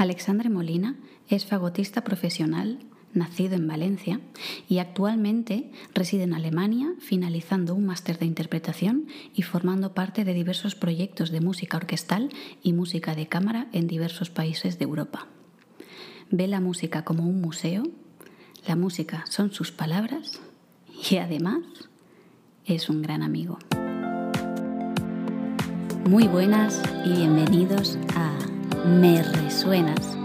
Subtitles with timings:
[0.00, 0.96] Alexandre Molina
[1.28, 2.78] es fagotista profesional,
[3.12, 4.18] nacido en Valencia,
[4.66, 10.74] y actualmente reside en Alemania, finalizando un máster de interpretación y formando parte de diversos
[10.74, 12.30] proyectos de música orquestal
[12.62, 15.26] y música de cámara en diversos países de Europa.
[16.30, 17.82] Ve la música como un museo,
[18.66, 20.40] la música son sus palabras
[21.10, 21.60] y además
[22.64, 23.58] es un gran amigo.
[26.08, 28.49] Muy buenas y bienvenidos a
[28.84, 30.16] Me Resuenas,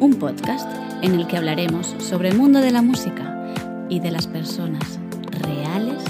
[0.00, 0.68] un podcast
[1.02, 3.54] en el que hablaremos sobre el mundo de la música
[3.88, 4.98] y de las personas
[5.30, 6.02] reales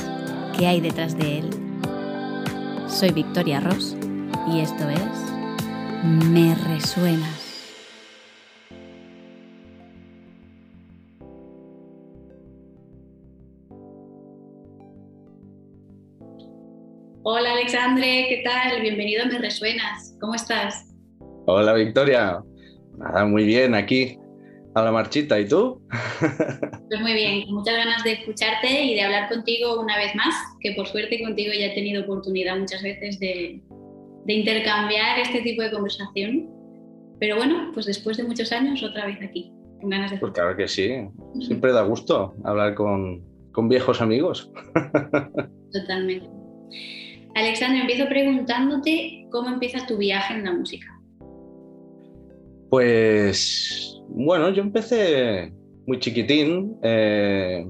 [0.57, 1.51] que hay detrás de él.
[2.89, 3.95] Soy Victoria Ross
[4.51, 7.69] y esto es Me Resuenas.
[17.23, 18.81] Hola Alexandre, ¿qué tal?
[18.81, 20.17] Bienvenido a Me Resuenas.
[20.19, 20.92] ¿Cómo estás?
[21.47, 22.41] Hola Victoria.
[22.99, 24.17] Nada, muy bien aquí,
[24.75, 25.41] a la marchita.
[25.41, 25.83] ¿Y tú?
[26.89, 30.73] Pues muy bien, muchas ganas de escucharte y de hablar contigo una vez más, que
[30.73, 33.63] por suerte contigo ya he tenido oportunidad muchas veces de,
[34.27, 36.51] intercambiar este tipo de conversación.
[37.19, 40.19] Pero bueno, pues después de muchos años otra vez aquí, con ganas de...
[40.19, 41.09] Pues claro que sí,
[41.41, 43.23] siempre da gusto hablar con,
[43.53, 44.51] con viejos amigos.
[45.73, 46.29] Totalmente.
[47.35, 51.02] Alexandra, empiezo preguntándote cómo empieza tu viaje en la música.
[52.73, 55.53] Pues bueno, yo empecé
[55.87, 56.79] muy chiquitín.
[56.83, 57.67] Eh,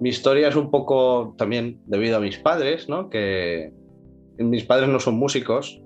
[0.00, 3.10] mi historia es un poco también debido a mis padres, ¿no?
[3.10, 3.74] Que
[4.38, 5.82] mis padres no son músicos,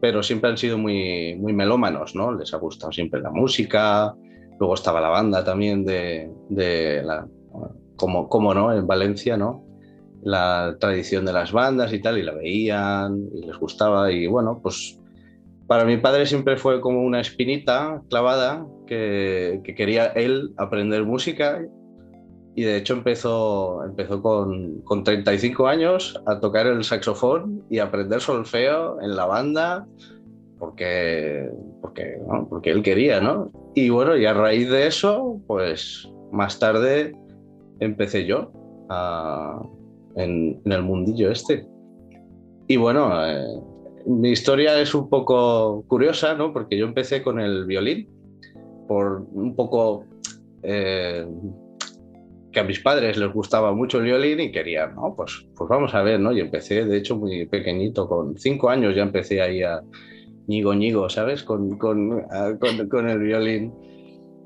[0.00, 2.32] pero siempre han sido muy, muy melómanos, ¿no?
[2.32, 4.14] Les ha gustado siempre la música.
[4.58, 7.28] Luego estaba la banda también de, de la,
[7.96, 9.62] como, como no, en Valencia, ¿no?
[10.22, 14.10] la tradición de las bandas y tal, y la veían y les gustaba.
[14.10, 14.98] Y bueno, pues
[15.66, 21.64] para mi padre siempre fue como una espinita clavada que, quería él aprender música.
[22.56, 28.20] Y de hecho empezó, empezó con, con 35 años a tocar el saxofón y aprender
[28.20, 29.86] solfeo en la banda
[30.58, 33.50] porque, porque, porque él quería, ¿no?
[33.74, 37.12] Y bueno, y a raíz de eso, pues más tarde
[37.80, 38.52] empecé yo
[38.88, 39.60] a,
[40.16, 41.66] en, el mundillo este.
[42.68, 43.60] Y bueno, eh,
[44.06, 46.52] mi historia es un poco curiosa, ¿no?
[46.52, 48.08] Porque yo empecé con el violín
[48.86, 50.04] por un poco
[50.62, 51.26] eh,
[52.52, 55.14] que a mis padres les gustaba mucho el violín y querían, ¿no?
[55.16, 56.32] Pues, pues vamos a ver, ¿no?
[56.32, 59.82] Y empecé, de hecho, muy pequeñito, con cinco años ya empecé ahí a
[60.46, 61.42] ñigo ñigo, ¿sabes?
[61.42, 62.22] Con, con,
[62.90, 63.72] con el violín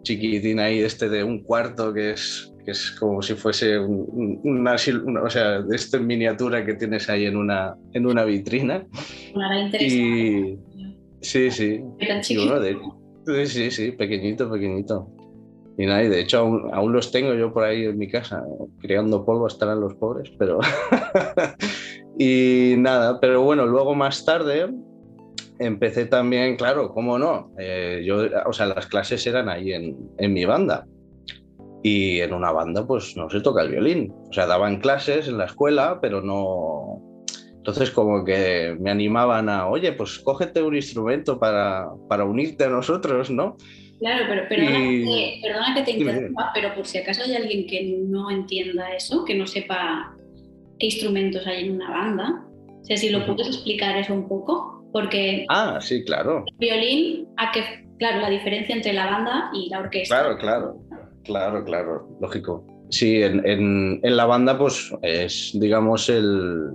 [0.03, 5.31] chiquitín ahí, este de un cuarto que es que es como si fuese una, o
[5.31, 8.87] sea, de esta miniatura que tienes ahí en una, en una vitrina.
[9.35, 10.59] Una interesante.
[11.23, 11.83] sí, sí.
[13.47, 15.09] sí, sí, pequeñito, pequeñito.
[15.79, 18.45] Y nada, y de hecho aún, aún, los tengo yo por ahí en mi casa,
[18.83, 20.59] creando polvo estarán los pobres, pero...
[22.19, 24.69] y nada, pero bueno, luego más tarde
[25.59, 30.35] empecé también, claro, cómo no, eh, yo, o sea, las clases eran ahí en, en
[30.35, 30.85] mi banda
[31.83, 34.13] y en una banda pues no se toca el violín.
[34.29, 37.03] O sea, daban clases en la escuela, pero no...
[37.57, 42.71] Entonces como que me animaban a, oye, pues cógete un instrumento para, para unirte a
[42.71, 43.57] nosotros, ¿no?
[43.99, 47.97] Claro, pero perdona, que, perdona que te interrumpa, pero por si acaso hay alguien que
[48.07, 50.17] no entienda eso, que no sepa
[50.79, 52.47] qué instrumentos hay en una banda,
[52.81, 55.45] o sea, si lo puedes explicar eso un poco, porque...
[55.49, 56.45] Ah, sí, claro.
[56.47, 57.61] El violín, a que,
[57.99, 60.21] claro, la diferencia entre la banda y la orquesta.
[60.21, 60.88] Claro, claro.
[61.29, 62.65] Claro, claro, lógico.
[62.89, 66.71] Sí, en, la banda, pues es, digamos, el,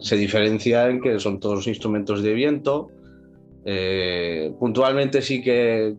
[0.00, 2.92] se diferencia en que son todos instrumentos de viento.
[3.64, 5.96] Eh, puntualmente sí que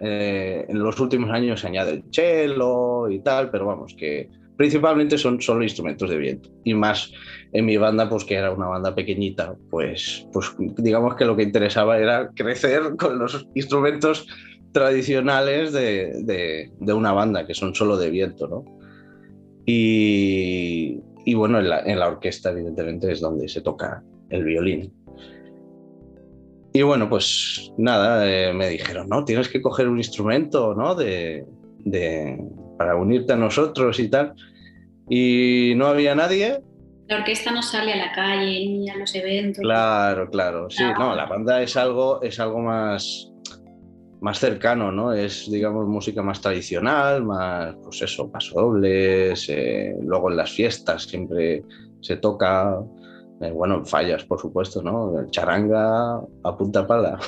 [0.00, 5.18] eh, en los últimos años se añade el cello y tal, pero vamos, que principalmente
[5.18, 6.48] son solo instrumentos de viento.
[6.62, 7.10] Y más
[7.52, 11.42] en mi banda, pues que era una banda pequeñita, pues, pues digamos que lo que
[11.42, 14.28] interesaba era crecer con los instrumentos
[14.76, 18.62] tradicionales de, una banda, que son solo de viento, ¿no?
[19.64, 21.00] Y,
[21.34, 24.92] bueno, en la, orquesta, evidentemente, es donde se toca el violín.
[26.74, 30.94] Y bueno, pues nada, eh, me dijeron, no, tienes que coger un instrumento, ¿no?
[30.94, 31.46] De,
[32.76, 34.34] para unirte a nosotros y tal.
[35.08, 36.60] Y no había nadie.
[37.08, 39.62] La orquesta no sale a la calle ni a los eventos.
[39.62, 43.32] Claro, claro, sí, no, la banda es algo, es algo más,
[44.26, 45.12] más cercano, ¿no?
[45.12, 51.62] Es, digamos, música más tradicional, más, pues eso, pasodobles, eh, luego en las fiestas siempre
[52.00, 52.82] se toca,
[53.40, 54.96] Eh, bueno, fallas, por supuesto, ¿no?
[55.30, 57.18] Charanga a punta pala.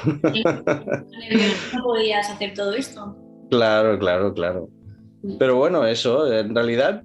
[1.74, 3.14] no podías hacer todo esto.
[3.50, 4.68] Claro, claro, claro.
[5.38, 7.02] Pero bueno, eso, en realidad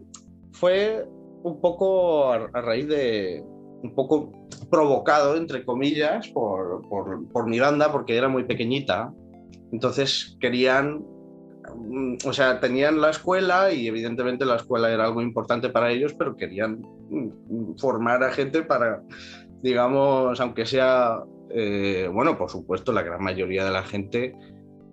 [0.53, 1.05] fue
[1.43, 3.43] un poco a, raíz de,
[3.83, 4.31] un poco
[4.71, 9.13] provocado, entre comillas, por, por, por mi banda, porque era muy pequeñita.
[9.71, 11.03] Entonces querían
[11.75, 16.13] Mm, o sea, tenían la escuela y evidentemente la escuela era algo importante para ellos,
[16.13, 19.01] pero querían mm, formar a gente para,
[19.61, 21.19] digamos, aunque sea,
[21.49, 24.35] eh, bueno, por supuesto, la gran mayoría de la gente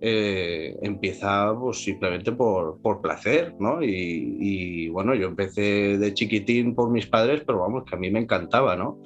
[0.01, 3.83] eh, empieza pues, simplemente por, por placer, ¿no?
[3.83, 8.11] Y, y, bueno, yo empecé de chiquitín por mis padres, pero vamos, que a mí
[8.11, 9.03] me encantaba, ¿no?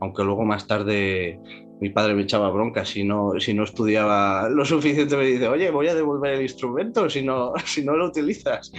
[0.00, 1.38] Aunque luego más tarde
[1.82, 5.68] mi padre me echaba bronca si no, si no estudiaba lo suficiente, me dice, oye,
[5.72, 8.70] voy a devolver el instrumento si no, si no lo utilizas.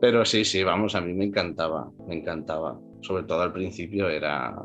[0.00, 2.76] Pero sí, sí, vamos, a mí me encantaba, me encantaba.
[3.00, 4.56] Sobre todo al principio era,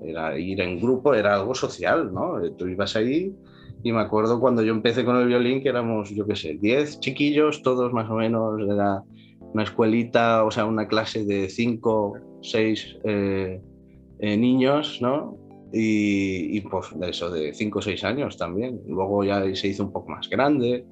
[0.00, 2.40] era ir en grupo, era algo social, ¿no?
[2.56, 3.34] Tú ibas ahí
[3.82, 7.00] y me acuerdo cuando yo empecé con el violín que éramos, yo qué sé, 10
[7.00, 9.02] chiquillos, todos más o menos, era
[9.40, 12.12] una escuelita, o sea, una clase de 5,
[12.42, 13.60] 6 eh,
[14.20, 15.36] eh, niños, ¿no?
[15.72, 18.80] Y, pues eso de 5 o 6 años también.
[18.86, 20.86] Luego ya se hizo un poco más grande.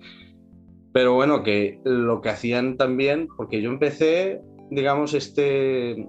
[0.92, 4.40] Pero bueno, que lo que hacían también, porque yo empecé,
[4.70, 6.08] digamos, este,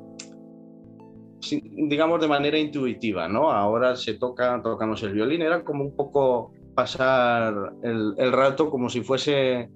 [1.51, 3.51] digamos de manera intuitiva, ¿no?
[3.51, 8.89] Ahora se toca, tocamos el violín, era como un poco pasar el, el rato como
[8.89, 9.69] si fuese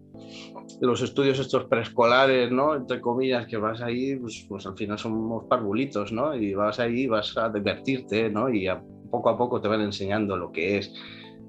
[0.81, 2.75] los estudios estos preescolares, ¿no?
[2.75, 6.36] Entre comillas, que vas ahí, pues, pues, al final somos parvulitos, ¿no?
[6.36, 8.50] Y vas ahí, vas a divertirte, ¿no?
[8.50, 8.68] Y
[9.10, 10.94] poco a poco te van enseñando lo que es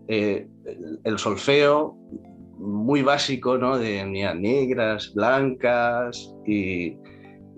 [0.08, 0.46] eh,
[1.02, 1.96] el solfeo,
[2.58, 3.78] muy básico, ¿no?
[3.78, 6.96] De negras, blancas y,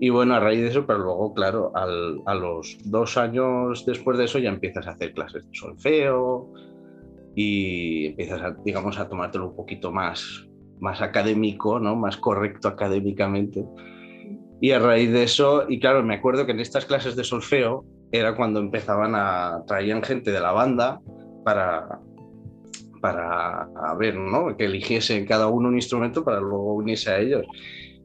[0.09, 4.39] bueno, a raíz de eso, pero luego, claro, a los dos años después de eso
[4.39, 6.51] ya empiezas a hacer clases de solfeo
[7.35, 10.46] y empiezas, a, digamos, a tomártelo un poquito más,
[10.79, 11.95] más académico, ¿no?
[11.95, 13.65] más correcto académicamente.
[14.59, 17.85] Y a raíz de eso, y claro, me acuerdo que en estas clases de solfeo
[18.11, 20.99] era cuando empezaban a traían gente de la banda
[21.43, 21.99] para
[23.01, 24.57] para a ver, ¿no?
[24.57, 27.45] Que eligiesen cada uno un instrumento para luego unirse a ellos.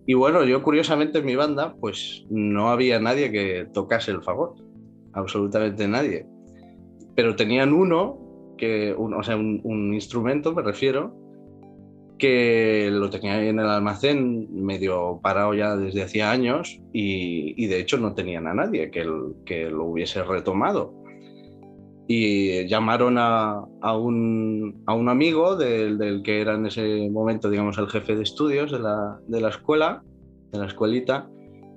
[0.06, 4.62] Y bueno, yo curiosamente en mi banda, pues no había nadie que tocase el fagot,
[5.14, 6.26] absolutamente nadie.
[7.14, 11.21] Pero tenían uno, que, o sea, un instrumento, me refiero,
[12.19, 17.99] que lo tenía en el almacén medio parado ya desde hacía años y, de hecho
[17.99, 19.06] no tenían a nadie que,
[19.44, 20.94] que lo hubiese retomado.
[22.09, 23.64] Y llamaron a,
[23.97, 28.23] un, a un, amigo del, del, que era en ese momento, digamos, el jefe de
[28.23, 30.03] estudios de la, de la escuela,
[30.50, 31.29] de la escuelita,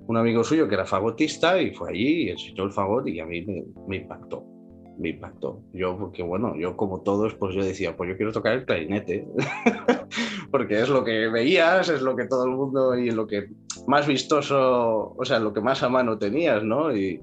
[0.07, 3.25] un amigo suyo que era fagotista y fue allí y enseñó el fagot y a
[3.25, 3.45] mí
[3.87, 4.54] me impactó
[4.97, 5.61] me impactó.
[5.73, 9.27] Yo, porque bueno, yo como todos, pues yo decía, pues yo quiero tocar el clarinete,
[10.51, 13.49] porque es lo que veías, es lo que todo el mundo y lo que
[13.87, 16.95] más vistoso, o sea, lo que más a mano tenías, ¿no?
[16.95, 17.21] Y,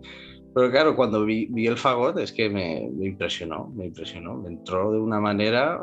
[0.55, 4.51] pero claro, cuando vi, vi el fagot es que me, me, impresionó, me impresionó, me
[4.51, 5.81] entró de una manera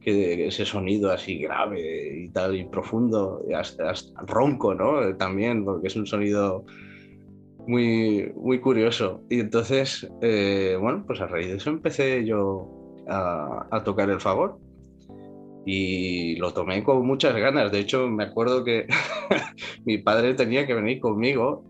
[0.00, 5.14] que ese sonido así grave y tal, y profundo, hasta, hasta ronco, ¿no?
[5.16, 6.64] También, porque es un sonido
[7.68, 9.22] muy, muy curioso.
[9.28, 12.66] Y entonces, eh, bueno, pues a raíz de eso empecé yo
[13.06, 14.58] a, tocar el favor.
[15.66, 17.70] Y lo tomé con muchas ganas.
[17.70, 18.86] De hecho, me acuerdo que
[19.84, 21.62] mi padre tenía que venir conmigo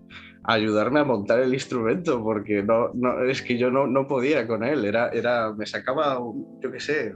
[0.45, 4.47] a ayudarme a montar el instrumento, porque no, no, es que yo no, no podía
[4.47, 4.85] con él.
[4.85, 6.21] Era, era, me sacaba,
[6.63, 7.15] yo qué sé,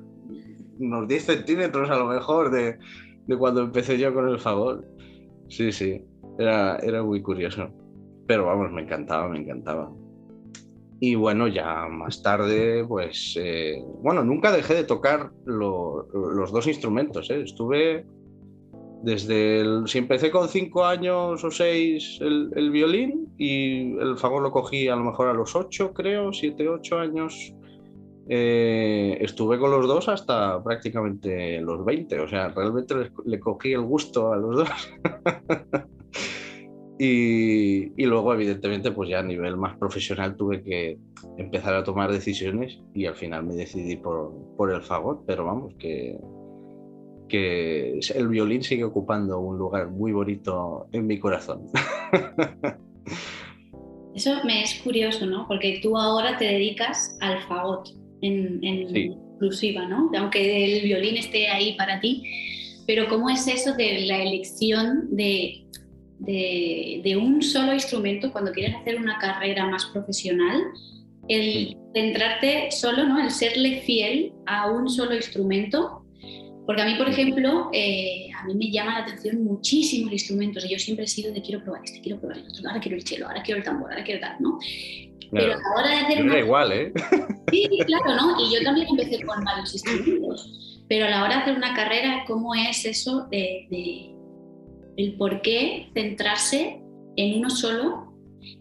[0.81, 2.79] unos 10 centímetros a lo mejor de,
[3.29, 4.85] de cuando empecé yo con el favor.
[5.49, 6.05] Sí, sí,
[6.37, 7.73] era, era muy curioso
[8.33, 9.93] pero vamos, me encantaba, me encantaba.
[11.01, 17.29] Y bueno, ya más tarde, pues, eh, bueno, nunca dejé de tocar los dos instrumentos.
[17.29, 17.43] ¿eh?
[17.43, 18.07] Estuve
[19.03, 24.51] desde el, si empecé con cinco años o seis el, violín y el favor lo
[24.51, 27.55] cogí a lo mejor a los ocho, creo, siete, ocho años.
[28.31, 32.95] Eh, estuve con los dos hasta prácticamente los 20, o sea, realmente
[33.27, 34.71] le cogí el gusto a los dos.
[37.05, 40.99] Y, luego, evidentemente, pues ya a nivel más profesional tuve que
[41.37, 45.75] empezar a tomar decisiones y al final me decidí por, por el fagot, pero vamos,
[45.81, 46.17] que,
[47.29, 51.67] que el violín sigue ocupando un lugar muy bonito en mi corazón.
[54.15, 55.49] Eso me es curioso, ¿no?
[55.49, 57.89] Porque tú ahora te dedicas al fagot
[58.21, 60.09] en, en exclusiva, ¿no?
[60.17, 62.23] Aunque el violín esté ahí para ti,
[62.87, 65.62] pero ¿cómo es eso de la elección de
[66.25, 70.63] de, un solo instrumento cuando quieres hacer una carrera más profesional,
[71.29, 73.21] el centrarte solo, ¿no?
[73.21, 76.03] El serle fiel a un solo instrumento
[76.67, 80.69] porque a mí, por ejemplo, eh, a mí me llama la atención muchísimos instrumentos y
[80.71, 83.07] yo siempre he sido de quiero probar este, quiero probar el otro, ahora quiero el
[83.07, 84.59] cello, ahora quiero el tambor, ahora quiero tal, ¿no?
[85.33, 86.23] Pero a la hora de hacer...
[86.23, 86.39] Una...
[86.39, 86.93] igual, ¿eh?
[87.51, 88.37] Sí, claro, ¿no?
[88.41, 92.25] Y yo también empecé con varios instrumentos, pero a la hora de hacer una carrera,
[92.27, 94.12] ¿cómo es eso de, de
[94.97, 96.81] el por qué centrarse
[97.17, 98.13] en uno solo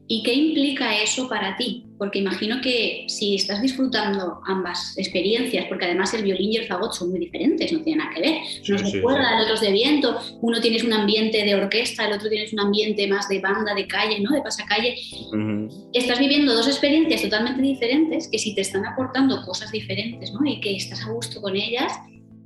[0.07, 1.85] ¿Y qué implica eso para ti?
[1.97, 6.91] Porque imagino que si estás disfrutando ambas experiencias, porque además el violín y el fagot
[6.91, 8.37] son muy diferentes, no tienen nada que ver.
[8.69, 12.29] Uno cuerda, el otro es de viento, uno tienes un ambiente de orquesta, el otro
[12.29, 14.31] tienes un ambiente más de banda, de calle, ¿no?
[14.31, 14.95] de pasacalle.
[15.93, 20.39] Estás viviendo dos experiencias totalmente diferentes que si te están aportando cosas diferentes ¿no?
[20.45, 21.93] y que estás a gusto con ellas,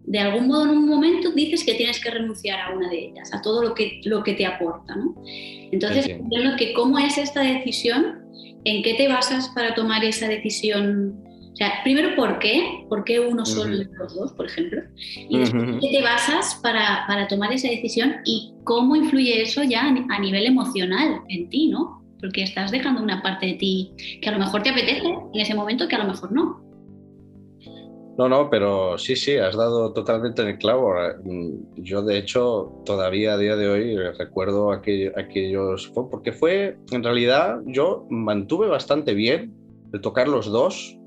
[0.08, 3.34] de algún modo en un momento dices que tienes que renunciar a una de ellas,
[3.34, 4.96] a todo lo que, lo que te aporta.
[4.96, 5.16] ¿no?
[5.26, 8.24] Entonces, entiendo que cómo es esta decisión,
[8.64, 11.22] en qué te basas para tomar esa decisión.
[11.54, 12.86] O sea, primero, ¿por qué?
[12.90, 14.82] ¿Por qué uno solo de los dos, por ejemplo?
[15.16, 19.86] Y después, ¿qué te basas para, para, tomar esa decisión y cómo influye eso ya
[19.86, 22.04] a nivel emocional en ti, ¿no?
[22.20, 25.54] Porque estás dejando una parte de ti que a lo mejor te apetece en ese
[25.54, 26.65] momento, que a lo mejor no.
[28.18, 30.94] No, no, pero sí, sí, has dado totalmente en el clavo.
[31.24, 37.60] Mm, yo, de hecho, todavía a día de hoy recuerdo aquellos, porque fue, en realidad,
[37.66, 39.54] yo mantuve bastante bien
[39.92, 40.98] de tocar los dos,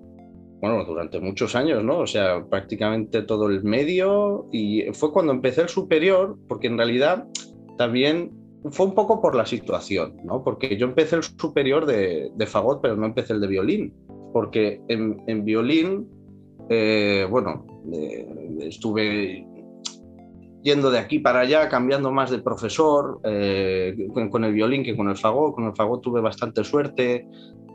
[0.61, 2.01] bueno, durante muchos años, ¿no?
[2.01, 7.27] O sea, prácticamente todo el medio y fue cuando empecé el superior, porque en realidad
[7.79, 8.33] también
[8.71, 10.45] fue un poco por la situación, ¿no?
[10.45, 13.95] Porque yo empecé el superior de, fagot, pero no empecé el de violín,
[14.35, 16.18] porque en violín
[16.69, 18.27] eh, bueno, eh,
[18.63, 19.47] estuve
[20.63, 23.97] yendo de aquí para allá, cambiando más de profesor, eh,
[24.31, 25.55] con, el violín que con el fagot.
[25.55, 27.27] Con el fagot tuve bastante suerte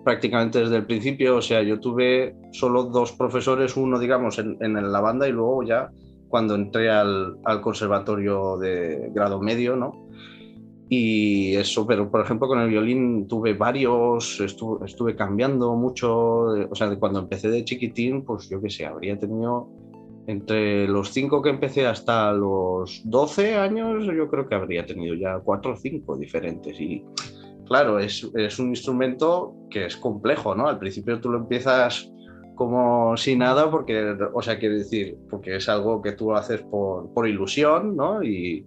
[0.03, 4.99] prácticamente desde el principio, o sea, yo tuve solo dos profesores, uno digamos en, la
[4.99, 5.89] banda y luego ya
[6.27, 10.02] cuando entré al, al, conservatorio de grado medio, ¿no?
[10.89, 16.75] Y eso, pero por ejemplo con el violín tuve varios, estuve, estuve cambiando mucho, o
[16.75, 19.69] sea, cuando empecé de chiquitín, pues yo qué sé, habría tenido
[20.27, 25.39] entre los cinco que empecé hasta los 12 años, yo creo que habría tenido ya
[25.39, 26.79] cuatro o cinco diferentes.
[26.79, 27.03] Y
[27.65, 30.67] claro, es, es un instrumento que es complejo, ¿no?
[30.67, 32.09] Al principio tú lo empiezas
[32.55, 37.11] como sin nada, porque, o sea, quiero decir, porque es algo que tú haces por,
[37.13, 38.23] por ilusión, ¿no?
[38.23, 38.65] Y,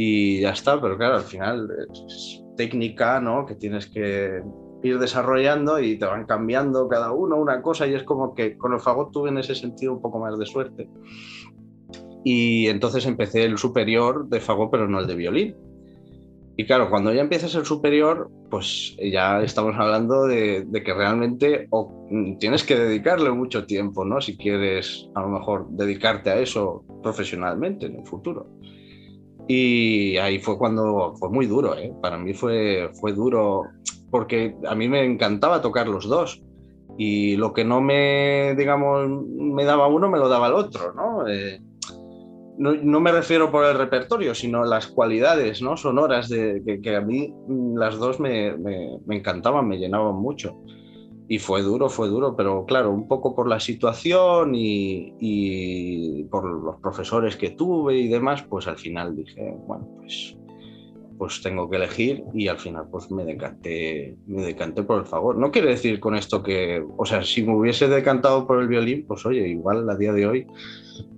[0.00, 1.68] y ya está, pero claro, al final
[2.06, 3.44] es técnica, ¿no?
[3.46, 4.40] Que tienes que
[4.84, 8.72] ir desarrollando y te van cambiando cada uno una cosa y es como que con
[8.72, 10.88] el fagot tuve en ese sentido un poco más de suerte.
[12.22, 15.56] Y entonces empecé el superior de fagot, pero no el de violín.
[16.56, 21.68] Y claro, cuando ya empiezas el superior, pues ya estamos hablando de, de que realmente
[22.38, 24.20] tienes que dedicarle mucho tiempo, ¿no?
[24.20, 28.46] Si quieres a lo mejor dedicarte a eso profesionalmente en el futuro.
[29.48, 31.92] Y ahí fue cuando fue muy duro, ¿eh?
[32.02, 33.62] para mí fue, fue duro
[34.10, 36.42] porque a mí me encantaba tocar los dos
[36.98, 41.26] y lo que no me, digamos, me daba uno me lo daba el otro, ¿no?
[41.26, 41.62] Eh,
[42.58, 45.76] no, no, me refiero por el repertorio, sino las cualidades ¿no?
[45.76, 47.32] sonoras de, que, a mí
[47.76, 50.56] las dos me, me encantaban, me llenaban mucho
[51.28, 56.76] y fue duro, fue duro, pero claro, un poco por la situación y, por los
[56.80, 60.38] profesores que tuve y demás, pues al final dije, bueno, pues,
[61.18, 65.36] pues tengo que elegir y al final pues me decanté, me decanté por el favor.
[65.36, 69.04] No quiere decir con esto que, o sea, si me hubiese decantado por el violín,
[69.06, 70.46] pues oye, igual a día de hoy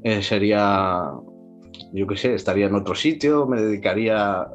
[0.03, 1.05] eh, sería,
[1.93, 4.49] yo qué sé, estaría en otro sitio, me dedicaría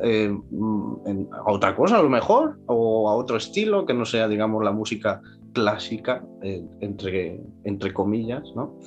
[0.00, 4.28] eh, mm, a otra cosa a lo mejor, o a otro estilo que no sea,
[4.28, 5.20] digamos, la música
[5.52, 8.78] clásica, eh, entre, entre comillas, ¿no?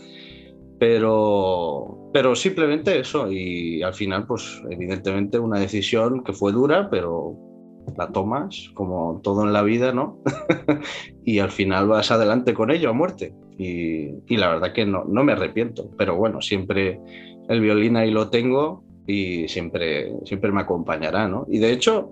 [0.79, 7.37] Pero, pero simplemente eso, y al final, pues evidentemente una decisión que fue dura, pero
[7.97, 10.19] la tomas, como todo en la vida, ¿no?
[11.23, 13.33] y al final vas adelante con ello a muerte.
[13.57, 16.99] Y, y la verdad que no, no me arrepiento, pero bueno, siempre
[17.47, 21.45] el violín ahí lo tengo y siempre, siempre me acompañará, ¿no?
[21.49, 22.09] Y de hecho,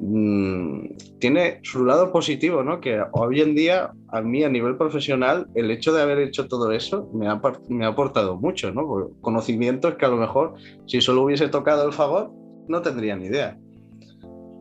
[0.00, 2.80] mm, tiene su lado positivo, ¿no?
[2.80, 6.72] Que hoy en día, a mí a nivel profesional, el hecho de haber hecho todo
[6.72, 9.10] eso me ha, me ha aportado mucho, ¿no?
[9.20, 10.54] conocimientos que a lo mejor,
[10.86, 12.32] si solo hubiese tocado el fagot,
[12.68, 13.58] no tendría ni idea.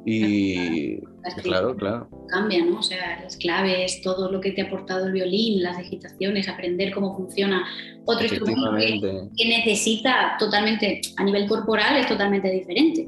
[0.06, 1.00] Y
[1.44, 2.10] claro, claro.
[2.30, 2.80] Cambia, ¿no?
[2.80, 6.94] O sea, las claves, todo lo que te ha aportado el violín, las agitaciones, aprender
[6.94, 7.64] cómo funciona
[8.06, 13.08] otro instrumento que, necesita totalmente, a nivel corporal, es totalmente diferente.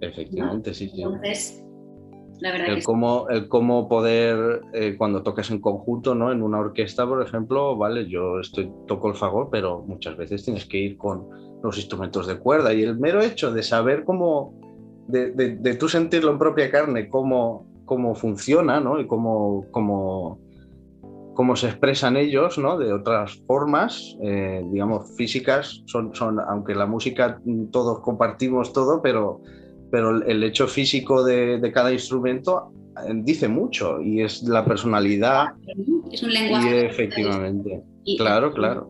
[0.00, 1.62] Efectivamente, sí, Entonces,
[2.40, 2.70] la verdad.
[2.70, 6.32] El, cómo, el cómo poder, eh, cuando toques en conjunto, ¿no?
[6.32, 10.66] En una orquesta, por ejemplo, vale, yo estoy, toco el fagot, pero muchas veces tienes
[10.66, 11.28] que ir con
[11.62, 14.60] los instrumentos de cuerda y el mero hecho de saber cómo,
[15.08, 19.00] de, de, tú sentirlo en propia carne, cómo, cómo funciona, ¿no?
[19.00, 20.38] Y cómo, cómo,
[21.34, 22.78] cómo se expresan ellos, ¿no?
[22.78, 27.40] De otras formas, eh, digamos, físicas, son, son, aunque la música
[27.70, 29.40] todos compartimos todo, pero,
[29.90, 32.72] pero el hecho físico de, de cada instrumento
[33.06, 35.48] eh, dice mucho y es la personalidad.
[36.10, 36.70] Es un lenguaje.
[36.70, 37.82] Y efectivamente.
[38.18, 38.88] claro, claro.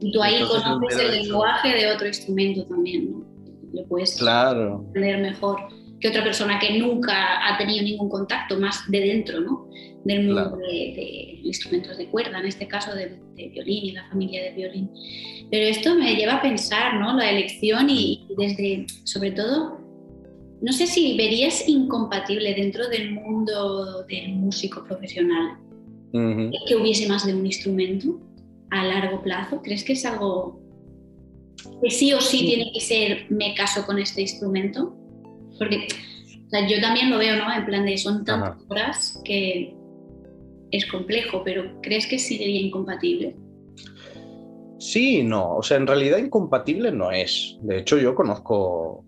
[0.00, 3.33] Y tú ahí conoces el lenguaje de otro instrumento también, ¿no?
[3.74, 4.84] Lo puedes claro.
[4.86, 5.68] entender mejor
[6.00, 9.68] que otra persona que nunca ha tenido ningún contacto más de dentro, ¿no?
[10.04, 14.50] Del mundo de, instrumentos de cuerda, en este caso de, violín y la familia de
[14.52, 14.90] violín.
[15.50, 17.16] Pero esto me lleva a pensar, ¿no?
[17.16, 19.80] La elección y, desde, sobre todo,
[20.60, 25.58] no sé si verías incompatible dentro del mundo del músico profesional
[26.12, 28.20] que hubiese más de un instrumento
[28.70, 29.60] a largo plazo?
[29.62, 30.60] ¿Crees que es algo
[31.82, 34.96] que sí o sí, tiene que ser me caso con este instrumento?
[35.58, 35.86] Porque
[36.68, 37.52] yo también lo veo, ¿no?
[37.52, 39.74] En plan de son tantas horas que
[40.70, 43.36] es complejo, pero ¿crees que sería incompatible?
[44.78, 47.56] Sí, no, o sea, en realidad incompatible no es.
[47.62, 49.04] De hecho, yo conozco,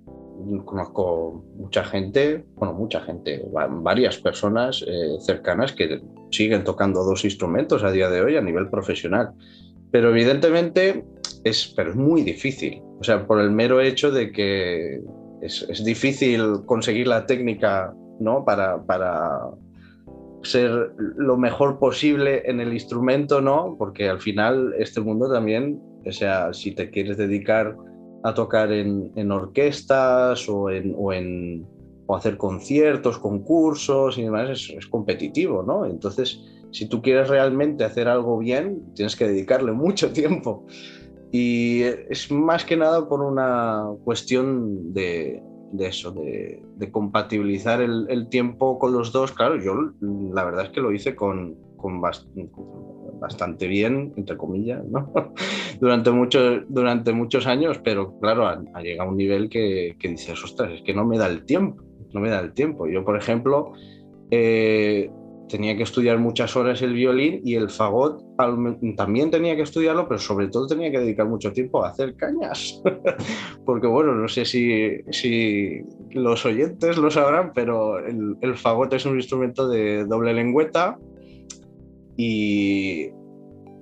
[0.64, 6.00] conozco mucha gente, bueno, mucha gente, varias personas eh, cercanas que
[6.30, 9.32] siguen tocando dos instrumentos a día de hoy a nivel profesional.
[9.90, 11.04] Pero evidentemente
[11.48, 12.82] es, pero es muy difícil.
[13.00, 15.00] O sea, por el mero hecho de que
[15.40, 18.44] es, difícil conseguir la técnica ¿no?
[18.44, 19.50] para, para
[20.42, 23.76] ser lo mejor posible en el instrumento, ¿no?
[23.78, 27.76] Porque al final este mundo también, o sea, si te quieres dedicar
[28.24, 31.66] a tocar en, en orquestas o en, o en
[32.08, 35.86] o hacer conciertos, concursos y demás, es, es, competitivo, ¿no?
[35.86, 40.64] Entonces, si tú quieres realmente hacer algo bien, tienes que dedicarle mucho tiempo.
[41.32, 45.42] Y es más que nada por una cuestión de,
[45.78, 49.32] eso, de, compatibilizar el, tiempo con los dos.
[49.32, 55.12] Claro, yo la verdad es que lo hice con, con, bastante bien, entre comillas, ¿no?
[55.80, 60.42] durante, mucho, durante muchos años, pero claro, ha, llegado a un nivel que, que, dices,
[60.42, 62.86] ostras, es que no me da el tiempo, no me da el tiempo.
[62.86, 63.72] Yo, por ejemplo,
[64.30, 65.10] eh,
[65.48, 70.18] tenía que estudiar muchas horas el violín y el fagot también tenía que estudiarlo, pero
[70.18, 72.82] sobre todo tenía que dedicar mucho tiempo a hacer cañas.
[73.64, 79.68] Porque bueno, no sé si, los oyentes lo sabrán, pero el, fagot es un instrumento
[79.68, 80.98] de doble lengüeta
[82.16, 83.10] y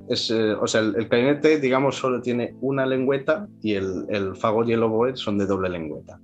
[0.08, 4.68] es, eh, o sea, el, el, clarinete, digamos, solo tiene una lengüeta y el fagot
[4.68, 6.20] y el oboe son de doble lengüeta.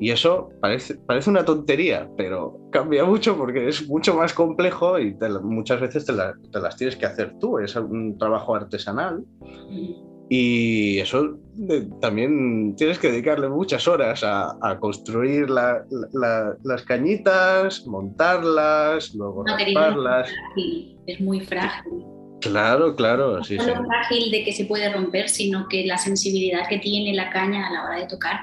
[0.00, 5.14] Y eso parece, parece una tontería, pero cambia mucho porque es mucho más complejo y
[5.42, 7.58] muchas veces te, las tienes que hacer tú.
[7.58, 9.22] Es un trabajo artesanal.
[10.30, 11.38] Y eso
[12.00, 20.30] también tienes que dedicarle muchas horas a, construir las cañitas, montarlas, luego rasparlas.
[21.06, 21.92] Es muy frágil.
[22.40, 23.58] Claro, claro, no sí.
[23.58, 27.28] No solo frágil de que se puede romper, sino que la sensibilidad que tiene la
[27.28, 28.40] caña a la hora de tocar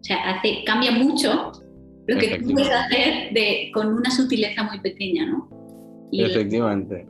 [0.00, 1.52] o sea, hace, cambia mucho
[2.06, 5.48] lo que tú puedes hacer de, con una sutileza muy pequeña, ¿no?
[6.12, 7.06] Efectivamente.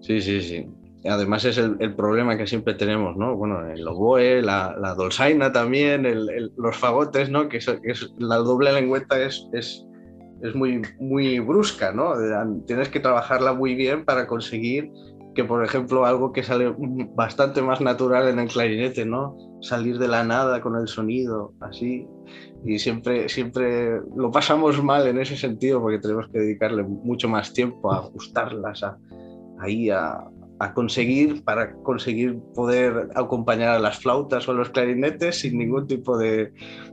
[0.00, 0.66] Sí, sí, sí.
[1.08, 3.36] Además es el, el, problema que siempre tenemos, ¿no?
[3.36, 7.48] Bueno, el oboe, la, la dolzaina también, el, los fagotes, ¿no?
[7.48, 9.86] Que, es, que es, la doble lengüeta es, es,
[10.42, 12.14] es muy, muy brusca, ¿no?
[12.66, 14.90] Tienes que trabajarla muy bien para conseguir
[15.34, 16.74] que, por ejemplo, algo que sale
[17.14, 19.36] bastante más natural en el clarinete, ¿no?
[19.60, 22.06] Salir de la nada con el sonido, así.
[22.64, 27.52] Y siempre, siempre lo pasamos mal en ese sentido porque tenemos que dedicarle mucho más
[27.52, 28.98] tiempo a ajustarlas, a,
[29.60, 30.26] ahí a,
[30.74, 36.18] conseguir, para conseguir poder acompañar a las flautas o a los clarinetes sin ningún tipo
[36.18, 36.52] de,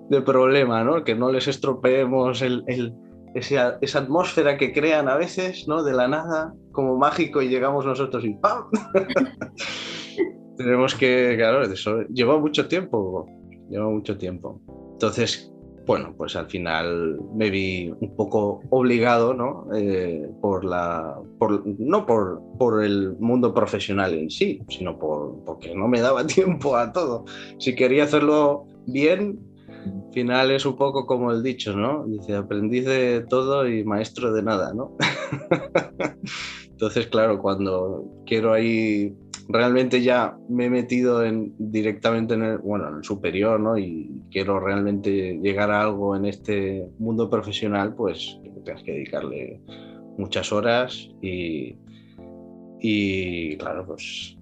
[0.09, 1.03] de problema, ¿no?
[1.03, 2.93] Que no les estropeemos el, el
[3.37, 5.83] esa, atmósfera que crean a veces, ¿no?
[5.83, 8.65] De la nada, como mágico, y llegamos nosotros y ¡pam!
[10.57, 13.27] Tenemos que, claro, eso lleva mucho tiempo,
[13.69, 14.59] lleva mucho tiempo.
[14.93, 15.53] Entonces,
[15.87, 19.67] bueno, pues al final me vi un poco obligado, ¿no?
[19.73, 25.73] Eh, por la, por, no por, por el mundo profesional en sí, sino por, porque
[25.73, 27.25] no me daba tiempo a todo.
[27.57, 29.39] Si quería hacerlo bien,
[30.13, 32.05] final es un poco como el dicho, ¿no?
[32.07, 34.95] Dice, aprendiz de todo y maestro de nada, ¿no?
[36.71, 39.13] Entonces, claro, cuando quiero ahí,
[39.49, 43.77] realmente ya me he metido en, directamente en el, bueno, en el superior, ¿no?
[43.77, 49.61] Y quiero realmente llegar a algo en este mundo profesional, pues tienes que dedicarle
[50.17, 51.77] muchas horas y,
[52.79, 54.36] y claro, pues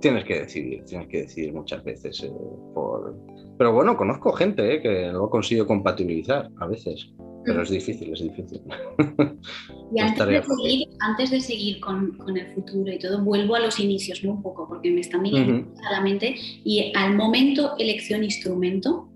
[0.00, 2.30] tienes que decidir, tienes que decidir muchas veces eh,
[2.74, 3.16] por...
[3.56, 7.12] Pero bueno, conozco gente eh, que lo ha conseguido compatibilizar a veces,
[7.44, 8.60] pero es difícil, es difícil.
[9.94, 13.60] Y antes de, seguir, antes de seguir con, con, el futuro y todo, vuelvo a
[13.60, 14.32] los inicios ¿no?
[14.32, 19.07] un poco, porque me está mirando a la mente, y al momento elección instrumento,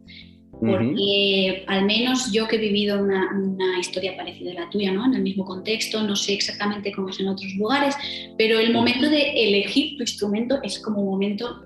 [0.64, 5.07] porque al menos yo que he vivido una, una, historia parecida a la tuya, ¿no?
[5.07, 7.96] En el mismo contexto, no sé exactamente cómo es en otros lugares,
[8.38, 11.64] pero el momento de elegir tu instrumento es como un momento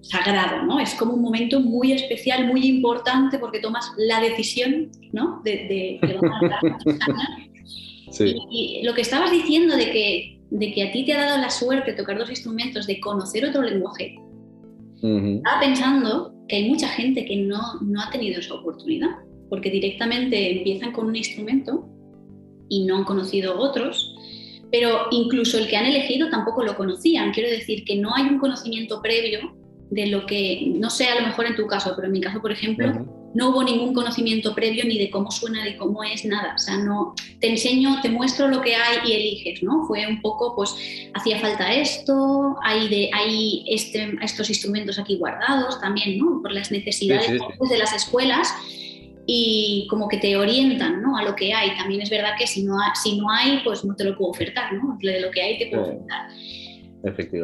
[0.00, 0.80] sagrado, ¿no?
[0.80, 5.42] Es como un momento muy especial, muy importante porque tomas la decisión, ¿no?
[5.44, 6.00] De, de,
[8.12, 8.34] sí.
[8.50, 11.50] y, lo que estabas diciendo de que, de que a ti te ha dado la
[11.50, 14.18] suerte tocar dos instrumentos, de conocer otro lenguaje,
[15.02, 19.10] estaba pensando que hay mucha gente que no, no ha tenido esa oportunidad,
[19.48, 21.88] porque directamente empiezan con un instrumento
[22.68, 24.14] y no han conocido otros,
[24.70, 27.32] pero incluso el que han elegido tampoco lo conocían.
[27.32, 29.56] Quiero decir que no hay un conocimiento previo
[29.90, 32.40] de lo que, no sé a lo mejor en tu caso, pero en mi caso,
[32.40, 36.54] por ejemplo, no hubo ningún conocimiento previo ni de cómo suena, ni cómo es, nada.
[36.54, 39.84] O sea, no, te enseño, te muestro lo que hay y eliges, ¿no?
[39.86, 40.74] Fue un poco, pues,
[41.12, 46.40] hacía falta esto, hay, de, hay este, estos instrumentos aquí guardados también, ¿no?
[46.40, 48.54] Por las necesidades de las escuelas
[49.26, 51.18] y como que te orientan ¿no?
[51.18, 51.76] a lo que hay.
[51.76, 54.72] También es verdad que si no, si no hay, pues no te lo puedo ofertar,
[54.72, 54.96] ¿no?
[54.98, 56.28] De lo que hay te puedo ofertar.